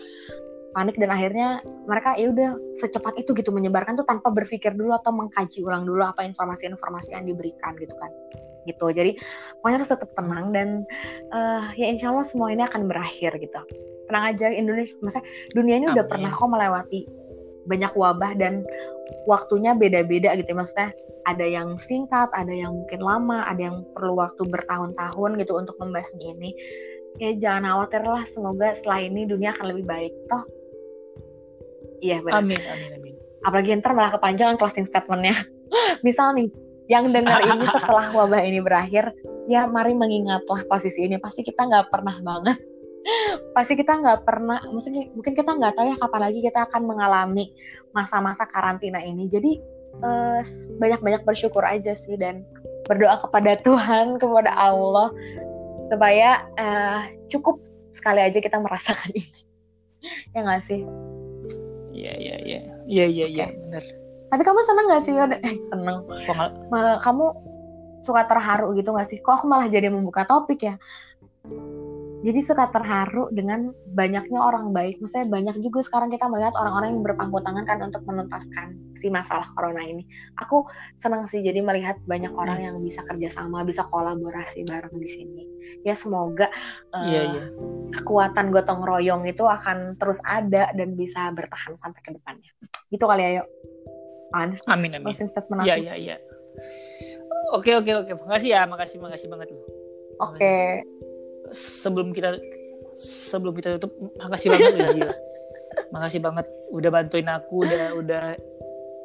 [0.72, 5.11] Panik dan akhirnya mereka ya udah secepat itu gitu menyebarkan tuh tanpa berpikir dulu atau
[5.11, 8.11] mengkaji ulang dulu apa informasi-informasi yang diberikan gitu kan.
[8.63, 8.86] Gitu.
[8.93, 9.11] Jadi
[9.59, 10.88] pokoknya harus tetap tenang dan
[11.36, 13.59] eh, ya insya Allah semua ini akan berakhir gitu.
[14.07, 16.11] Tenang aja Indonesia maksudnya dunia ini udah Amin.
[16.11, 16.99] pernah kok melewati
[17.70, 18.66] banyak wabah dan
[19.30, 20.53] waktunya beda-beda gitu.
[20.53, 20.93] Maksudnya
[21.30, 26.34] ada yang singkat ada yang mungkin lama ada yang perlu waktu bertahun-tahun gitu untuk membahasnya
[26.38, 26.55] ini.
[27.20, 30.43] Ya jangan khawatir lah semoga setelah ini dunia akan lebih baik toh.
[32.01, 32.41] Iya benar.
[32.41, 33.14] Amin amin amin.
[33.45, 35.36] Apalagi ntar malah kepanjangan closing statementnya.
[36.05, 36.49] Misal nih
[36.89, 39.14] yang dengar ini setelah wabah ini berakhir
[39.45, 41.22] ya mari mengingatlah posisi ini.
[41.22, 42.70] Pasti kita nggak pernah banget
[43.58, 47.45] pasti kita nggak pernah maksudnya mungkin kita nggak tahu ya kapan lagi kita akan mengalami
[47.91, 49.28] masa-masa karantina ini.
[49.28, 49.58] Jadi
[50.02, 50.41] eh,
[50.78, 52.45] banyak-banyak bersyukur aja sih dan
[52.86, 55.10] berdoa kepada Tuhan kepada Allah
[55.89, 57.60] supaya eh, cukup
[57.91, 59.39] sekali aja kita merasakan ini.
[60.34, 60.82] Ya nggak sih?
[61.93, 62.62] Iya iya iya.
[62.89, 63.58] Iya iya iya Oke.
[63.70, 63.86] benar
[64.32, 65.14] tapi kamu seneng nggak sih?
[65.20, 66.08] Eh, seneng.
[67.04, 67.26] Kamu
[68.02, 69.20] suka terharu gitu gak sih?
[69.20, 70.76] Kok aku malah jadi membuka topik ya?
[72.22, 75.01] Jadi suka terharu dengan banyaknya orang baik.
[75.01, 79.49] Maksudnya banyak juga sekarang kita melihat orang-orang yang berpangku tangan kan untuk menuntaskan si masalah
[79.57, 80.05] corona ini.
[80.38, 80.61] Aku
[81.01, 85.43] senang sih jadi melihat banyak orang yang bisa kerjasama, bisa kolaborasi bareng di sini.
[85.82, 86.53] Ya semoga
[86.93, 87.49] uh, Iya,
[87.89, 92.53] kekuatan gotong royong itu akan terus ada dan bisa bertahan sampai ke depannya.
[92.93, 93.47] Gitu kali ya, yuk.
[94.55, 94.69] Sih?
[94.69, 95.11] Amin, amin.
[95.65, 96.15] Iya, iya, iya.
[97.51, 98.11] Oke, oke, oke.
[98.30, 99.65] Makasih ya, makasih, makasih banget loh.
[100.22, 100.86] Oke.
[101.52, 102.39] Sebelum kita
[102.95, 105.16] sebelum kita tutup, makasih banget loh Gila.
[105.89, 108.24] Makasih banget udah bantuin aku, udah udah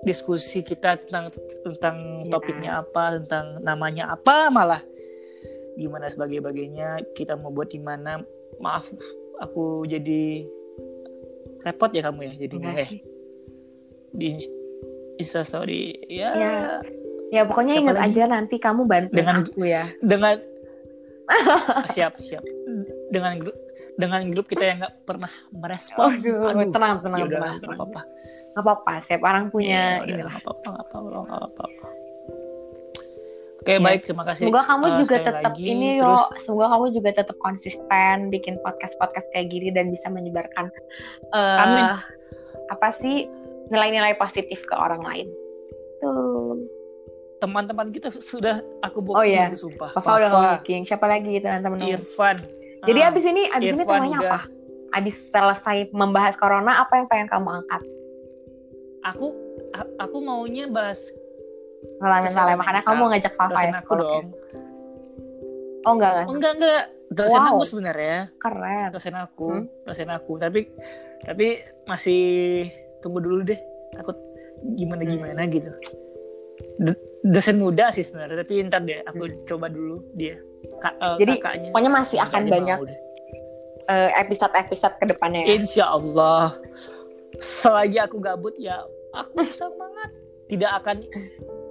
[0.03, 1.31] diskusi kita tentang
[1.63, 2.31] tentang Iya.
[2.31, 4.83] topiknya apa, tentang namanya apa malah
[5.75, 8.23] gimana sebagai bagainya kita mau buat gimana.
[8.57, 8.89] Maaf
[9.37, 10.47] aku jadi
[11.61, 13.01] repot ya kamu ya Enggak eh sih.
[14.11, 14.29] di
[15.17, 16.55] Insta story ya Iya.
[17.27, 19.91] Ya pokoknya ingat aja nanti kamu bantuin Dengan- aku ya.
[19.99, 20.39] dengan
[21.91, 22.45] siap siap
[23.11, 23.57] dengan grup
[23.97, 27.79] dengan grup kita yang nggak pernah merespon Aduh, tenang, tenang, ya udah tenang, nggak tenang.
[27.81, 28.01] apa-apa
[28.53, 30.31] Gak apa-apa, setiap orang punya Ya, inilah.
[30.31, 31.65] nggak apa-apa nggak apa-apa nggak apa-apa
[33.57, 33.81] oke Ya.
[33.83, 35.65] baik terima kasih Semoga kamu eh, juga tetap lagi.
[35.65, 40.71] ini terus semoga kamu juga tetap konsisten bikin podcast-podcast kayak gini dan bisa menyebarkan
[41.33, 41.85] eh, Amin.
[42.69, 43.27] apa sih
[43.67, 45.27] nilai-nilai positif ke orang lain.
[45.99, 46.55] Tuh.
[47.37, 49.49] Teman-teman kita sudah aku booking Oh, iya.
[49.49, 50.83] itu sumpah udah Fafa, booking.
[50.83, 51.85] Siapa lagi teman-teman?
[51.85, 52.37] Irfan
[52.83, 54.31] Jadi Ah, abis ini abis ini Irfan temanya udah.
[54.31, 54.41] apa?
[54.95, 57.83] Abis selesai membahas corona, apa yang pengen kamu angkat?
[59.05, 59.27] aku
[59.97, 60.99] aku maunya bahas
[61.97, 64.25] Kesehatan salah makanya kamu mau ngajak Fafa ya aku dong
[65.87, 66.27] Oh enggak enggak.
[66.27, 67.49] oh, enggak enggak dosen Wow.
[67.49, 68.89] aku sebenarnya Keren.
[68.91, 69.65] dosen aku Hmm?
[69.87, 70.67] dosen aku tapi
[71.23, 71.47] tapi
[71.87, 72.23] masih
[72.99, 73.61] tunggu dulu deh
[73.95, 74.19] takut
[74.75, 75.13] gimana Hmm.
[75.15, 75.71] gimana gitu
[76.83, 80.39] Do- dosen muda sih sebenarnya tapi ntar deh aku coba dulu dia
[80.77, 81.17] Ka- Hmm.
[81.17, 82.79] Jadi, kakaknya Pokoknya masih akan kakaknya banyak
[83.87, 85.49] eh, episode-episode ke depannya ya.
[85.55, 86.59] insya Allah
[87.37, 90.11] selagi aku gabut ya aku semangat
[90.47, 90.97] tidak akan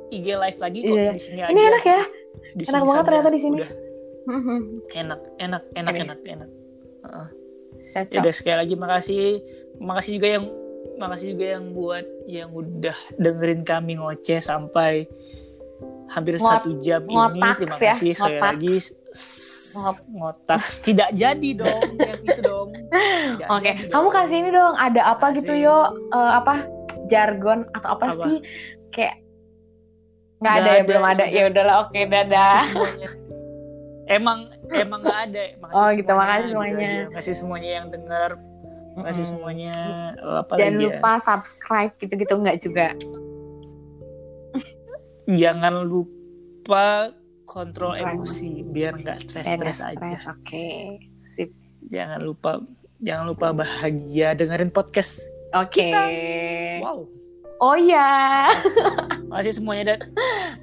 [0.09, 1.11] IG live lagi kok Iya.
[1.11, 2.01] di sini Ini aja enak ya.
[2.53, 3.55] Di enak banget ternyata di sini.
[3.57, 3.71] Udah.
[4.93, 6.49] enak enak enak enak enak.
[7.91, 8.11] Cocok.
[8.11, 9.23] Ya udah sekali lagi makasih
[9.77, 10.45] makasih juga yang
[10.95, 15.07] makasih juga yang buat yang udah dengerin kami ngoceh sampai
[16.07, 18.45] hampir Ngot- satu jam ini ngotaks terima ya, kasih sekali ngotaks.
[18.45, 18.75] lagi
[20.07, 22.69] ngotaks tidak jadi dong yang itu dong
[23.47, 24.15] Oke, kamu dong.
[24.15, 24.73] kasih ini dong.
[24.73, 25.67] Ada apa gitu Kasih.
[25.67, 25.77] yo?
[26.09, 26.53] Eh, apa
[27.05, 28.23] jargon atau apa, Apa?
[28.23, 28.37] sih?
[28.89, 29.19] Kayak
[30.37, 31.13] nggak Nggak ada ya ada, belum ada.
[31.15, 31.27] udah.
[31.27, 32.55] Ya udahlah, oke dadah.
[32.55, 33.09] Makasih semuanya.
[34.07, 34.39] emang
[34.71, 36.91] emang nggak ada makasih Oh, gitu, makasih gitu semuanya.
[37.05, 38.29] makasih semuanya yang dengar
[38.95, 39.73] makasih semuanya
[40.39, 40.87] apa Jangan lagi ya?
[40.87, 42.87] lupa subscribe gitu-gitu nggak juga.
[45.28, 47.13] Jangan lupa
[47.45, 50.97] kontrol Kontrol emosi biar nggak stres-stres aja Oke.
[51.89, 52.61] jangan lupa
[53.01, 55.21] jangan lupa bahagia dengerin podcast
[55.53, 55.93] Oke.
[56.82, 57.05] wow
[57.55, 58.51] Oh ya.
[59.32, 60.11] makasih semuanya dan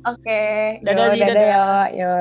[0.05, 0.43] Oke.
[0.85, 1.87] Dadah, Yo, Zi, dadah, dadah.
[1.89, 2.13] yo, yo.